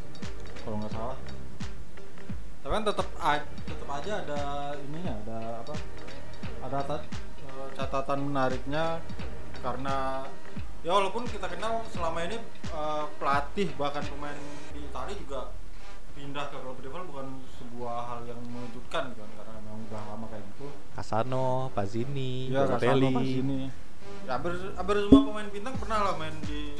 [0.67, 1.17] kalau nggak salah.
[2.61, 3.07] Tapi kan tetap
[3.63, 4.41] tetap aja ada
[4.75, 5.73] ininya, ada apa?
[6.67, 8.99] Ada eh, catatan menariknya
[9.63, 10.27] karena
[10.83, 12.37] ya walaupun kita kenal selama ini
[12.69, 14.37] eh, pelatih bahkan pemain
[14.75, 15.41] di Italia juga
[16.15, 17.27] pindah ke klub rival bukan
[17.59, 20.67] sebuah hal yang mengejutkan kan karena memang udah lama kayak gitu.
[20.95, 23.11] Casano, Pazini, Iya, Balotelli.
[23.11, 23.59] Casano pas ini.
[24.25, 26.79] Ya, hampir, hampir semua pemain bintang pernah lah main di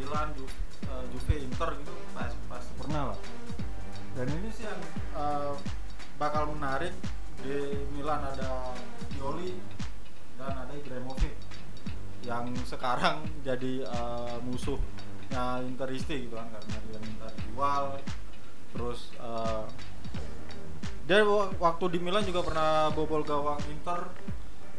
[0.00, 0.44] Milan, Ju,
[0.88, 3.18] eh, Juve, Inter gitu, pas pasti pernah lah.
[4.16, 4.80] Dan ini sih yang
[5.14, 5.52] eh,
[6.16, 6.96] bakal menarik
[7.44, 8.74] di Milan ada
[9.14, 9.54] Pioli
[10.34, 11.34] dan ada Ibrahimovic
[12.26, 17.84] yang sekarang jadi eh, musuhnya Interisti gitu kan karena dia minta dijual
[18.70, 19.62] terus eh,
[21.04, 24.08] dia wa- waktu di Milan juga pernah bobol gawang Inter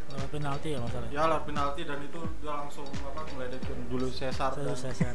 [0.10, 1.14] Lewat penalti ya masalahnya.
[1.14, 5.14] ya lewat penalti dan itu dia langsung apa ngeledekin dulu Cesar Cesar.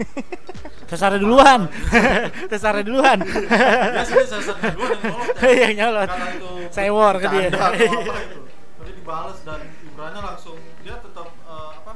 [0.87, 1.66] Cesar duluan.
[2.51, 3.18] Cesar duluan.
[3.27, 6.09] ya sih Cesar dulu yang nyolot ya Yang nyolot.
[6.09, 7.51] karena itu Sewor ke dia.
[8.79, 11.93] tapi dibales dan Ibrahnya langsung dia tetap eh, apa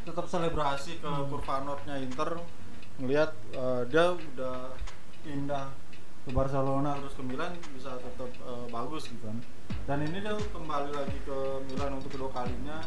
[0.00, 1.26] tetap selebrasi ke Hmm.
[1.26, 2.38] Kurvanotnya Inter
[3.02, 4.78] ngelihat eh, dia udah
[5.20, 5.66] pindah
[6.20, 9.38] ke Barcelona terus ke Milan bisa tetap eh, bagus gitu kan
[9.84, 12.84] dan ini dia kembali lagi ke Milan untuk kedua kalinya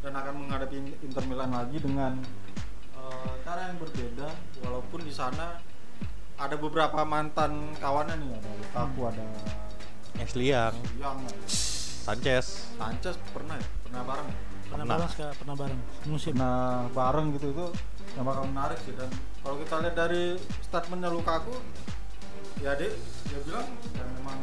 [0.00, 2.22] dan akan menghadapi Inter Milan lagi dengan
[2.94, 4.28] eh, cara yang berbeda
[4.62, 5.58] walaupun di sana
[6.36, 9.10] ada beberapa mantan kawannya nih ada Lukaku Hmm.
[9.10, 9.24] ada
[10.96, 11.18] yang
[12.06, 12.72] Sanchez.
[12.78, 14.36] Sanchez pernah ya pernah bareng ya?
[14.66, 14.86] Pernah Pernah.
[14.86, 16.32] bareng pernah bareng musim.
[16.34, 16.56] pernah
[16.90, 17.66] bareng gitu itu
[18.16, 19.12] yang bakal menarik sih dan
[19.44, 21.52] kalau kita lihat dari statementnya Lukaku
[22.64, 22.88] ya dia
[23.28, 24.38] dia bilang ya memang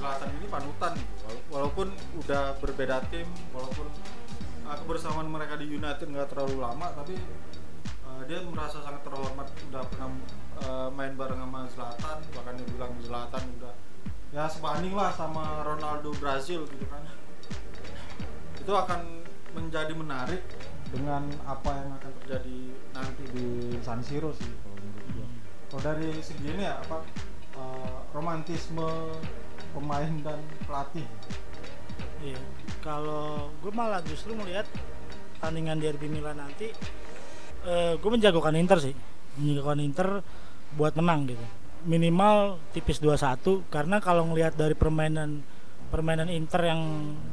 [0.00, 1.14] Zlatan ini panutan gitu.
[1.26, 1.92] Wala- walaupun
[2.22, 3.90] udah berbeda tim walaupun
[4.64, 7.18] uh, kebersamaan mereka di United nggak terlalu lama tapi
[8.06, 10.08] uh, dia merasa sangat terhormat udah pernah
[10.62, 13.74] uh, main bareng sama Zlatan bahkan dia bilang Zlatan udah
[14.30, 17.02] ya sebanding lah sama Ronaldo Brazil gitu kan.
[18.62, 20.46] Itu akan menjadi menarik
[20.90, 22.58] dengan apa yang akan terjadi
[22.90, 23.46] nanti di
[23.86, 25.26] San Siro sih kalau menurut gua.
[25.70, 26.98] Kalau dari segi ini ya apa
[27.54, 28.90] eh, romantisme
[29.70, 31.06] pemain dan pelatih.
[32.20, 32.40] Iya.
[32.80, 34.66] Kalau gue malah justru melihat
[35.40, 36.72] tandingan derby Milan nanti,
[37.64, 38.94] eh gue menjagokan Inter sih,
[39.40, 40.08] menjagokan Inter
[40.74, 41.44] buat menang gitu.
[41.86, 45.40] Minimal tipis 2-1 karena kalau ngelihat dari permainan
[45.88, 46.80] permainan Inter yang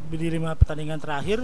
[0.08, 1.44] di lima pertandingan terakhir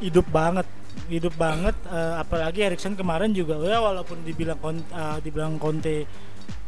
[0.00, 0.66] hidup banget
[1.06, 6.08] hidup banget eh, apalagi Erikson kemarin juga ya walaupun dibilang eh, dibilang Conte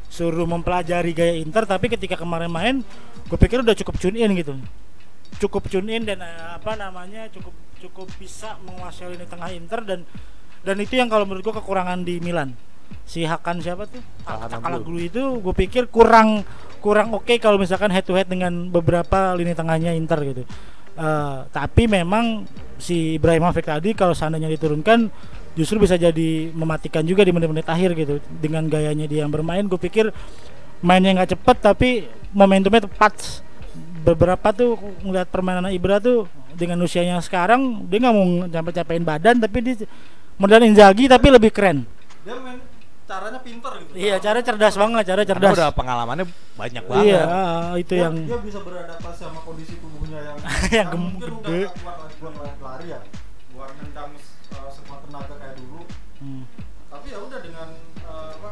[0.09, 2.77] suruh mempelajari gaya Inter tapi ketika kemarin main
[3.29, 4.57] gue pikir udah cukup tune in gitu.
[5.37, 10.01] Cukup tune in dan eh, apa namanya cukup cukup bisa menguasai lini tengah Inter dan
[10.65, 12.55] dan itu yang kalau menurut gue kekurangan di Milan.
[13.05, 14.01] Si Hakan siapa tuh?
[14.25, 14.65] Calhanoglu.
[14.65, 16.41] Calhanoglu itu gue pikir kurang
[16.79, 20.43] kurang oke kalau misalkan head to head dengan beberapa lini tengahnya Inter gitu
[20.99, 22.43] Eh, tapi memang
[22.75, 25.07] si Ibrahimovic tadi kalau seandainya diturunkan
[25.55, 29.79] justru bisa jadi mematikan juga di menit-menit akhir gitu dengan gayanya dia yang bermain gue
[29.79, 30.11] pikir
[30.83, 31.89] mainnya nggak cepet tapi
[32.35, 33.15] momentumnya tepat
[34.03, 34.75] beberapa tuh
[35.07, 36.27] ngeliat permainan Ibra tuh
[36.59, 39.87] dengan usianya sekarang dia nggak mau capek-capekin badan tapi dia
[40.35, 41.87] modal Inzaghi tapi lebih keren
[42.27, 42.59] Dia main
[43.09, 43.93] caranya pinter gitu.
[43.97, 47.05] iya cara cerdas banget cara Karena cerdas udah pengalamannya banyak banget.
[47.09, 47.23] iya
[47.81, 49.81] itu Dia, yang dia bisa beradaptasi sama kondisi
[50.21, 50.37] tubuhnya
[50.69, 51.61] yang Yang gem- gede.
[51.99, 53.01] lagi buat lari, lari ya
[53.49, 54.13] buat nendang
[54.53, 55.81] uh, sekuat tenaga kayak dulu
[56.19, 56.43] Hmm.
[56.89, 57.69] tapi ya udah dengan
[58.03, 58.51] uh, apa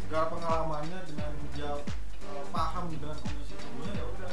[0.00, 1.76] segala pengalamannya dengan dia
[2.24, 4.30] uh, paham dengan kondisi tubuhnya ya udah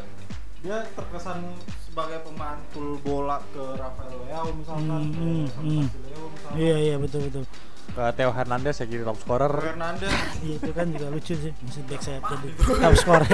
[0.58, 1.40] dia terkesan
[1.82, 5.86] sebagai pemantul bola ke Rafael Leao misalkan Hmm, ke hmm, hmm.
[6.06, 7.44] Leo misalkan iya iya betul betul
[7.92, 9.52] Ke Theo Hernandez yang jadi top scorer.
[9.52, 13.26] Fernandes Iya, itu kan juga lucu sih masih back sayap jadi top score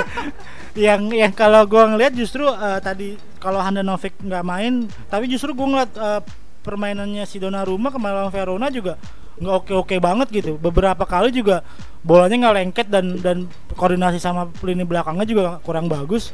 [0.74, 5.68] yang yang kalau gua ngelihat justru eh, tadi kalau Handanovic nggak main tapi justru gua
[5.70, 6.22] ngeliat eh,
[6.66, 8.98] permainannya si Donnarumma kemarin lawan Verona juga
[9.38, 10.58] nggak oke oke banget gitu.
[10.58, 11.62] Beberapa kali juga
[12.02, 13.38] bolanya nggak lengket dan dan
[13.78, 16.34] koordinasi sama lini belakangnya juga kurang bagus.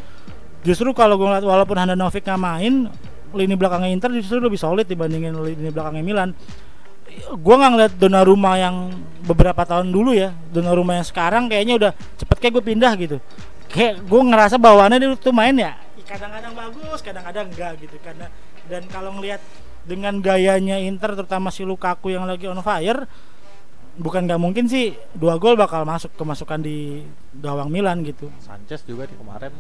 [0.64, 2.88] Justru kalau gua ngeliat walaupun Handanovic nggak main
[3.34, 6.32] lini belakangnya Inter justru lebih solid dibandingin lini belakangnya Milan.
[7.39, 8.76] Gua nggak ngeliat Donnarumma yang
[9.24, 13.18] beberapa tahun dulu ya, Donnarumma yang sekarang kayaknya udah cepet kayak gue pindah gitu.
[13.72, 15.74] Kayak gue ngerasa bawaannya dia tuh main ya,
[16.05, 17.95] kadang-kadang bagus, kadang-kadang enggak gitu.
[18.03, 18.28] Karena
[18.70, 19.41] dan kalau ngelihat
[19.84, 23.09] dengan gayanya Inter terutama si Lukaku yang lagi on fire,
[23.97, 27.03] bukan nggak mungkin sih dua gol bakal masuk kemasukan di
[27.34, 28.30] gawang Milan gitu.
[28.43, 29.53] Sanchez juga di kemarin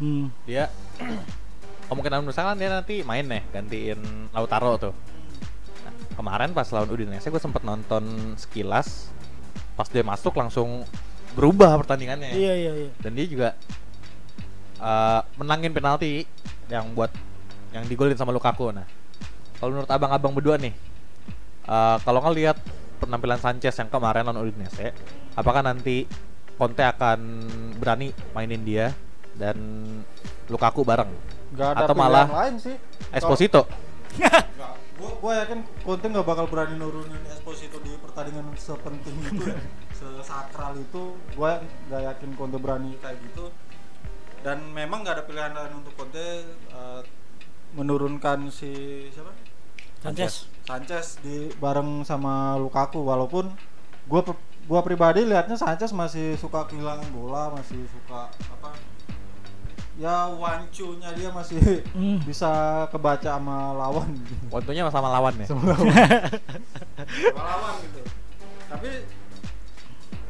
[0.00, 0.32] Hmm.
[0.48, 0.72] dia
[1.92, 4.00] kemungkinan besar dia nanti main nih gantiin
[4.32, 4.94] Lautaro tuh.
[6.14, 9.08] Kemarin pas lawan Udinese gue sempet nonton sekilas
[9.78, 10.84] pas dia masuk langsung
[11.32, 12.36] berubah pertandingannya.
[12.36, 12.90] Iya iya iya.
[13.00, 13.48] Dan dia juga
[14.76, 16.26] eh, menangin penalti
[16.68, 17.10] yang buat
[17.70, 18.74] yang digolin sama Lukaku.
[18.74, 18.84] Nah,
[19.56, 20.74] kalau menurut abang-abang berdua nih,
[21.64, 22.58] eh, kalau ngelihat
[23.00, 24.92] penampilan Sanchez yang kemarin lawan Udinese,
[25.38, 26.04] apakah nanti
[26.60, 27.48] Conte akan
[27.80, 28.92] berani mainin dia
[29.32, 29.56] dan
[30.52, 31.08] Lukaku bareng?
[31.56, 32.76] Gak ada Atau malah lain sih.
[33.16, 33.64] Esposito?
[35.00, 39.56] Nggak, gua gua yakin Conte nggak bakal berani nurunin Esposito di pertandingan sepenting itu ya,
[39.96, 41.16] sesakral itu.
[41.32, 41.56] Gua
[41.88, 43.48] nggak yakin Conte berani kayak gitu.
[44.44, 47.00] Dan memang nggak ada pilihan lain untuk Conte eh,
[47.72, 49.32] menurunkan si siapa?
[50.04, 50.48] Sanchez.
[50.68, 53.48] Sanchez di bareng sama Lukaku walaupun
[54.04, 58.76] gua pe- gua pribadi lihatnya Sanchez masih suka kehilangan bola, masih suka apa?
[60.00, 61.60] Ya wancunya dia masih
[61.92, 62.16] Hmm.
[62.24, 62.48] bisa
[62.88, 64.08] kebaca sama lawan
[64.48, 65.44] Waktunya sama lawan ya?
[65.44, 65.92] sama lawan
[67.04, 68.00] sama lawan gitu
[68.64, 68.90] tapi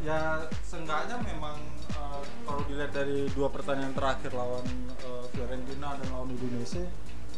[0.00, 1.54] ya seenggaknya memang
[1.86, 4.64] eh, kalau dilihat dari dua pertandingan terakhir lawan
[4.96, 6.88] eh, Fiorentina dan lawan Udinese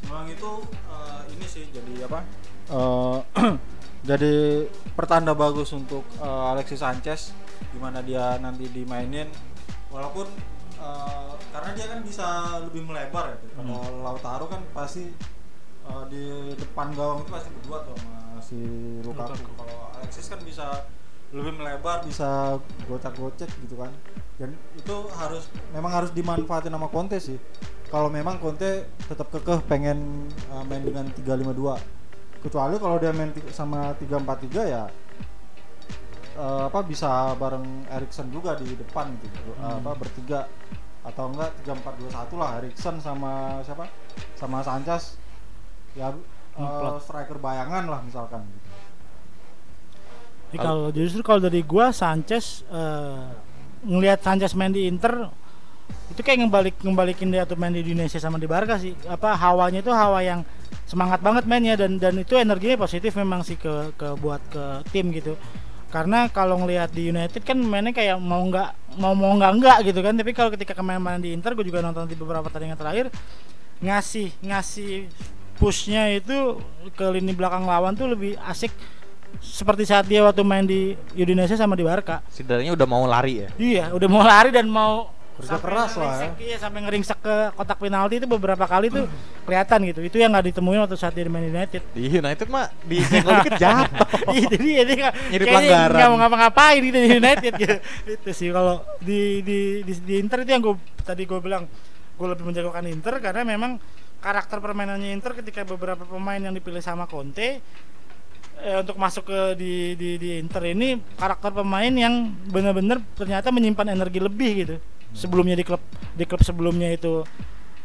[0.06, 0.50] memang itu
[0.88, 2.20] eh, ini sih jadi apa
[2.62, 3.18] Eh,
[4.08, 4.64] jadi
[4.94, 7.34] pertanda bagus untuk eh, Alexis Sanchez
[7.68, 9.26] di mana dia nanti dimainin
[9.90, 10.30] walaupun
[10.82, 12.26] eh, karena dia kan bisa
[12.66, 15.14] lebih melebar ya kalau Lautaro kan pasti
[15.86, 16.24] eh, di
[16.58, 18.58] depan gawang itu pasti berdua tuh sama si
[19.06, 19.38] Lukaku.
[19.38, 19.52] Lukaku.
[19.54, 20.66] Kalau Alexis kan bisa
[21.32, 22.60] lebih melebar, bisa
[22.90, 23.92] gocek-gocek gitu kan.
[24.36, 27.38] Dan itu harus memang harus dimanfaatin sama Conte sih.
[27.88, 32.42] Kalau memang Conte tetap kekeh pengen eh, main dengan 352.
[32.42, 34.90] Kecuali kalau dia main sama 343 ya
[36.42, 39.54] eh, apa bisa bareng Erikson juga di depan gitu.
[39.54, 39.78] Eh, Hmm.
[39.78, 40.50] apa bertiga
[41.02, 43.86] atau enggak 3421 lah Erikson sama siapa?
[44.34, 45.18] Sama Sanchez
[45.94, 46.10] ya
[46.52, 47.00] Ngeplot.
[47.00, 48.42] striker bayangan lah misalkan
[50.52, 53.24] Jadi kalau justru kalau dari gua Sanchez eh,
[53.82, 55.32] ngelihat Sanchez main di Inter
[56.12, 58.92] itu kayak ngebalik ngembalikin dia tuh main di Indonesia sama di Barca sih.
[59.08, 60.44] Apa hawanya itu hawa yang
[60.84, 65.08] semangat banget mainnya dan dan itu energinya positif memang sih ke ke buat ke tim
[65.08, 65.40] gitu.
[65.92, 70.00] Karena kalau ngelihat di United kan mainnya kayak mau nggak mau mau nggak nggak gitu
[70.00, 70.16] kan.
[70.16, 73.12] Tapi kalau ketika kemarin-main di Inter gue juga nonton di beberapa pertandingan terakhir
[73.84, 75.10] ngasih ngasih
[75.60, 76.58] pushnya itu
[76.96, 78.72] ke lini belakang lawan tuh lebih asik
[79.42, 82.24] seperti saat dia waktu main di Indonesia sama di Barca.
[82.28, 83.48] Setidaknya udah mau lari ya?
[83.56, 86.28] Iya, udah mau lari dan mau Kerja sampai keras lah ya.
[86.36, 89.08] Iya, sampai ngeringsek ke kotak penalti itu beberapa kali tuh
[89.42, 90.00] kelihatan gitu.
[90.02, 91.80] Itu yang nggak ditemuin waktu saat dia di Man United.
[91.90, 94.06] Di United mah di senggol dikit jatuh.
[94.32, 95.96] Iya, jadi jadi nggak- Nyari kayaknya pelanggaran.
[95.96, 97.76] nggak mau ngapa-ngapain gitu di United gitu.
[98.14, 101.64] itu sih kalau di, di di di Inter itu yang gue tadi gue bilang
[102.12, 103.80] gue lebih menjagokan Inter karena memang
[104.18, 107.58] karakter permainannya Inter ketika beberapa pemain yang dipilih sama Conte
[108.58, 113.90] eh, untuk masuk ke di, di di Inter ini karakter pemain yang benar-benar ternyata menyimpan
[113.90, 114.76] energi lebih gitu
[115.12, 115.82] sebelumnya di klub
[116.12, 117.24] di klub sebelumnya itu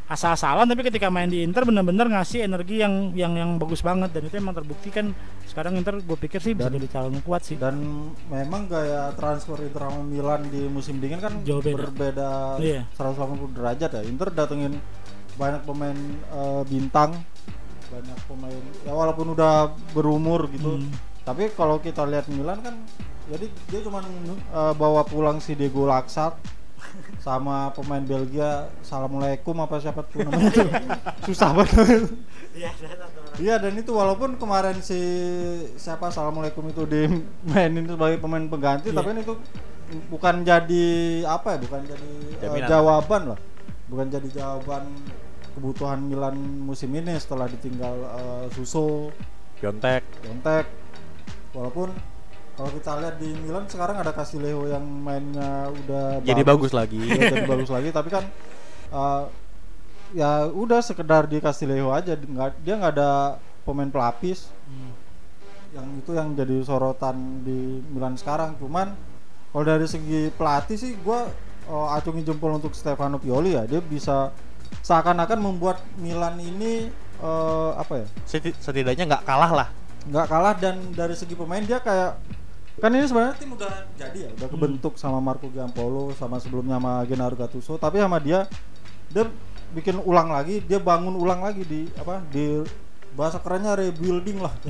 [0.07, 4.23] asal-asalan tapi ketika main di Inter benar-benar ngasih energi yang yang yang bagus banget dan
[4.23, 5.11] itu emang terbukti kan
[5.43, 7.75] sekarang Inter gue pikir sih bisa Dan- jadi calon kuat sih dan
[8.25, 11.75] memang gaya transfer Inter sama Milan di musim dingin kan Jauh beda.
[11.83, 12.87] berbeda Iya.
[12.93, 14.79] 180 derajat ya Inter datengin
[15.35, 17.11] banyak pemain eh, bintang
[17.87, 19.53] banyak pemain ya walaupun udah
[19.91, 20.87] berumur gitu Hmm.
[21.23, 22.79] tapi kalau kita lihat Milan kan
[23.27, 23.99] jadi dia cuma
[24.71, 26.39] bawa pulang si Diego Laksat
[27.19, 30.69] sama pemain Belgia Assalamualaikum apa siapa tuh namanya tuh
[31.27, 32.07] susah banget
[32.57, 32.73] Iya.
[33.37, 34.97] Iya dan itu walaupun kemarin si
[35.77, 38.97] siapa Assalamualaikum itu dimainin sebagai pemain pengganti Iya.
[38.97, 39.33] tapi itu
[40.09, 40.85] bukan jadi
[41.23, 42.09] apa ya bukan jadi
[42.41, 42.67] Jaminan.
[42.67, 43.39] jawaban lah
[43.87, 44.83] bukan jadi jawaban
[45.53, 49.09] kebutuhan Milan musim ini setelah ditinggal eh, Suso,
[49.57, 50.03] Piontek.
[50.21, 50.65] Piontek
[51.53, 51.89] walaupun
[52.57, 56.73] kalau kita lihat di Milan sekarang ada Castillejo yang mainnya udah Jadi bagus.
[56.73, 56.97] lagi.
[56.97, 57.89] Iya, jadi bagus lagi.
[57.93, 58.25] Tapi kan
[58.89, 59.29] uh,
[60.17, 62.17] ya udah sekedar di Castillejo aja.
[62.17, 64.49] Nggak dia nggak ada pemain pelapis.
[64.65, 64.91] Hmm.
[65.75, 68.57] yang itu yang jadi sorotan di Milan sekarang.
[68.57, 68.97] Cuman
[69.53, 71.29] kalau dari segi pelatih sih gua
[71.69, 73.69] uh, acungi jempol untuk Stefano Pioli ya.
[73.69, 74.33] Dia bisa
[74.81, 76.87] seakan-akan membuat Milan ini
[77.21, 78.07] eh, apa ya?
[78.23, 79.67] Seti- setidaknya nggak kalah lah.
[80.07, 82.15] Nggak kalah dan dari segi pemain dia kayak
[82.77, 84.29] kan ini sebenarnya tim udah jadi ya?
[84.37, 88.45] udah kebentuk sama Marco Giampolo sama sebelumnya sama Gennaro Gattuso tapi sama dia
[89.09, 89.25] dia
[89.73, 92.61] bikin ulang lagi dia bangun ulang lagi di apa di
[93.17, 94.53] bahasa kerennya rebuilding lah.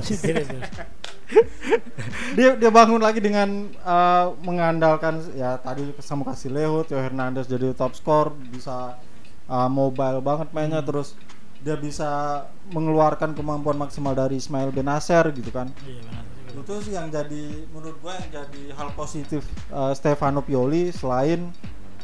[2.32, 7.76] Dia dia bangun lagi dengan eh, mengandalkan ya tadi sama kasih Leo Theo Hernandez jadi
[7.76, 8.96] top skor bisa
[9.44, 11.12] eh, mobile banget mainnya terus
[11.60, 15.68] dia bisa mengeluarkan kemampuan maksimal dari Ismail Benacer gitu kan.
[15.84, 16.24] Iya benar.
[16.62, 21.50] Itu sih yang jadi menurut gua yang jadi hal positif eh, Stefano Pioli selain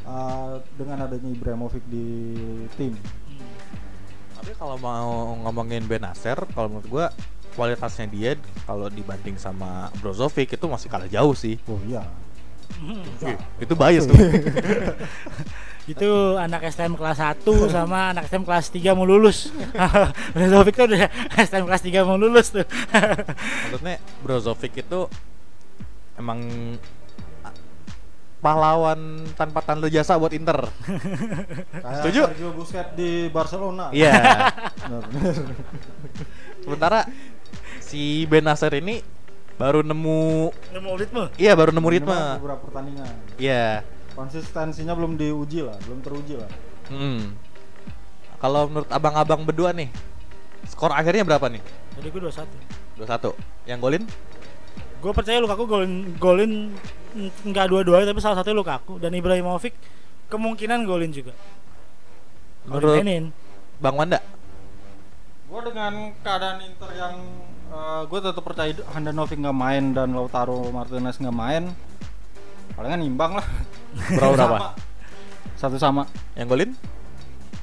[0.06, 2.36] eh, dengan adanya Ibrahimovic di
[2.78, 2.94] tim.
[4.34, 7.06] Tapi kalau mau ngomongin Benacer kalau menurut gua
[7.54, 8.34] kualitasnya dia
[8.66, 11.58] kalau dibanding sama Brozovic itu masih kalah jauh sih.
[11.70, 12.02] Oh iya
[13.58, 14.16] Itu bias tuh
[15.84, 19.52] itu anak STM kelas 1 sama anak STM kelas 3 mau lulus.
[20.32, 22.64] Brozovic tuh udah STM kelas 3 mau lulus tuh.
[23.68, 25.00] maksudnya Brozovic itu
[26.16, 26.40] emang
[27.42, 27.52] a-
[28.40, 28.96] pahlawan
[29.34, 32.22] tanpa tanda jasa buat Inter kayak Setuju?
[32.28, 34.12] Sergio Busquets di Barcelona iya
[34.78, 35.04] Benar.
[36.60, 37.00] sementara
[37.80, 39.04] si Benacer ini
[39.54, 41.24] baru nemu Nemu ritme.
[41.36, 43.06] iya baru nemu ritme beberapa pertandingan
[43.38, 46.50] iya konsistensinya belum diuji lah belum teruji lah
[46.84, 47.32] Hmm.
[48.36, 49.88] Kalau menurut abang-abang berdua nih,
[50.68, 51.64] skor akhirnya berapa nih?
[51.96, 53.00] Jadi gue 21.
[53.00, 53.32] 2-1.
[53.64, 54.02] Yang golin?
[55.00, 56.76] Gue percaya Lukaku golin golin
[57.16, 59.72] mm, nggak dua-duanya tapi salah satunya Lukaku dan Ibrahimovic
[60.28, 61.32] kemungkinan golin juga.
[62.68, 63.00] Menurut.
[63.80, 64.20] Bang Wanda?
[65.44, 67.14] gue dengan keadaan Inter yang
[68.04, 71.64] gue tetap percaya Handanovic nggak main dan Lautaro Martinez nggak main
[72.72, 73.46] palingan imbang lah
[74.10, 74.56] Berapa berapa?
[74.56, 74.70] Sama.
[75.56, 76.02] satu sama
[76.34, 76.70] Yang golin?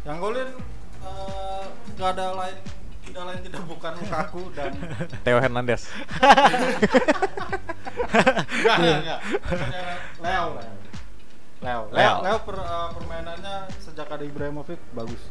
[0.01, 0.49] yang golin
[0.99, 2.57] eh, nggak ada lain
[3.01, 4.71] tidak lain tidak bukan Lukaku dan
[5.23, 5.83] Theo Hernandez.
[8.01, 9.19] enggak enggak enggak
[10.17, 10.61] Leo Leo
[11.61, 12.37] Leo Leo, Leo.
[12.41, 15.21] Per- eh, permainannya sejak ada Ibrahimovic bagus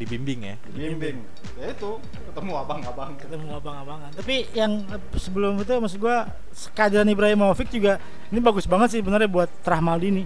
[0.00, 0.56] Dibimbing ya.
[0.72, 1.20] bimbing
[1.60, 1.90] ya itu
[2.32, 4.10] ketemu abang-abang ketemu abang-abangan.
[4.16, 4.82] Tapi yang
[5.14, 6.32] sebelum itu maksud gua
[6.74, 10.24] kehadiran Ibrahimovic juga ini bagus banget sih benernya buat Trah Maldini.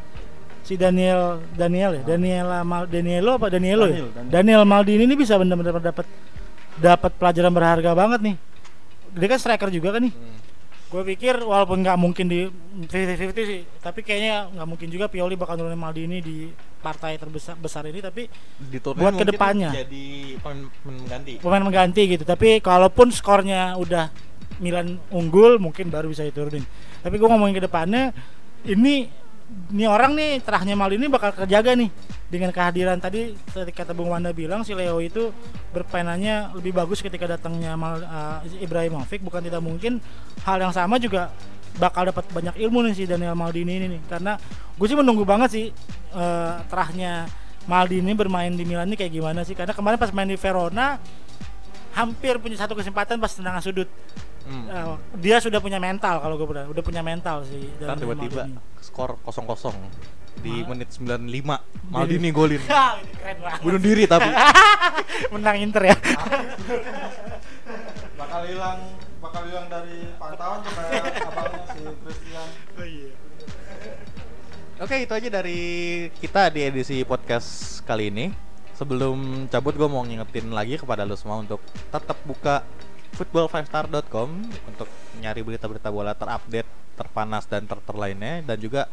[0.67, 4.03] Si Daniel Daniel ya, Daniel Mal Danielo apa Danielo ya?
[4.03, 4.33] Daniel, Daniel.
[4.33, 6.07] Daniel Maldini ini bisa benar-benar dapat
[6.77, 8.37] dapat pelajaran berharga banget nih.
[9.17, 10.15] Dia kan striker juga kan nih.
[10.87, 15.59] Gue pikir walaupun nggak mungkin di 50-50 sih, tapi kayaknya nggak mungkin juga Pioli bakal
[15.59, 16.47] nurunin Maldini di
[16.79, 17.99] partai terbesar besar ini.
[17.99, 18.31] Tapi
[18.71, 19.75] Di Buat ke depannya.
[19.75, 21.33] Jadi pemain mengganti.
[21.43, 24.11] pemain mengganti gitu tapi kalaupun skornya udah
[24.63, 26.65] Milan unggul mungkin baru bisa diturunin
[27.05, 28.15] tapi gue ngomongin ke depannya
[28.65, 29.07] ini
[29.71, 31.91] ini orang nih terahnya Maldini bakal terjaga nih
[32.27, 35.31] dengan kehadiran tadi ketika kata Bung Wanda bilang si Leo itu
[35.71, 39.23] berpainannya lebih bagus ketika datangnya Mal, eh, Ibrahimovic.
[39.23, 40.03] Bukan tidak mungkin
[40.43, 41.31] hal yang sama juga
[41.79, 44.01] bakal dapat banyak ilmu nih si Daniel Maldini ini nih.
[44.11, 44.35] Karena
[44.75, 45.67] gue sih menunggu banget sih
[46.15, 47.31] eh, terahnya
[47.71, 49.55] Maldini bermain di Milan ini kayak gimana sih.
[49.55, 50.99] Karena kemarin pas main di Verona
[51.95, 53.87] hampir punya satu kesempatan pas tendangan sudut.
[54.47, 54.67] Hmm.
[54.67, 58.47] Eh, dia sudah punya mental kalau gue udah udah punya mental sih tiba-tiba
[58.79, 59.43] skor 0-0
[60.41, 61.93] di Mal- menit 95.
[61.93, 62.61] Maldini golin.
[62.67, 64.31] Ha, ini keren banget Bunuh diri tapi.
[65.35, 65.97] menang Inter ya
[68.21, 68.81] bakal hilang
[69.21, 72.49] bakal hilang dari pantauan tuh kayak abangnya si Christian
[74.77, 75.61] Oke, itu aja dari
[76.21, 78.29] kita di edisi podcast kali ini.
[78.77, 82.61] Sebelum cabut gue mau ngingetin lagi kepada lo semua untuk tetap buka
[83.17, 84.29] football5star.com
[84.69, 84.85] untuk
[85.25, 88.85] nyari berita-berita bola terupdate, terpanas dan terter lainnya dan juga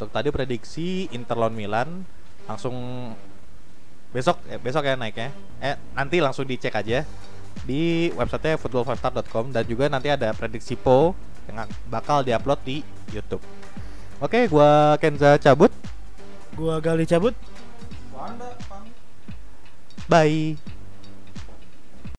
[0.00, 2.08] untuk tadi prediksi Inter lawan Milan
[2.48, 2.72] langsung
[4.16, 5.28] besok eh, besok ya naiknya.
[5.60, 7.04] Eh nanti langsung dicek aja
[7.68, 11.12] di websitenya football5star.com dan juga nanti ada prediksi Po
[11.44, 12.80] yang bakal diupload di
[13.12, 13.44] YouTube.
[14.24, 15.68] Oke, gua Kenza cabut.
[16.56, 17.36] gua gali cabut
[20.10, 20.79] Bye.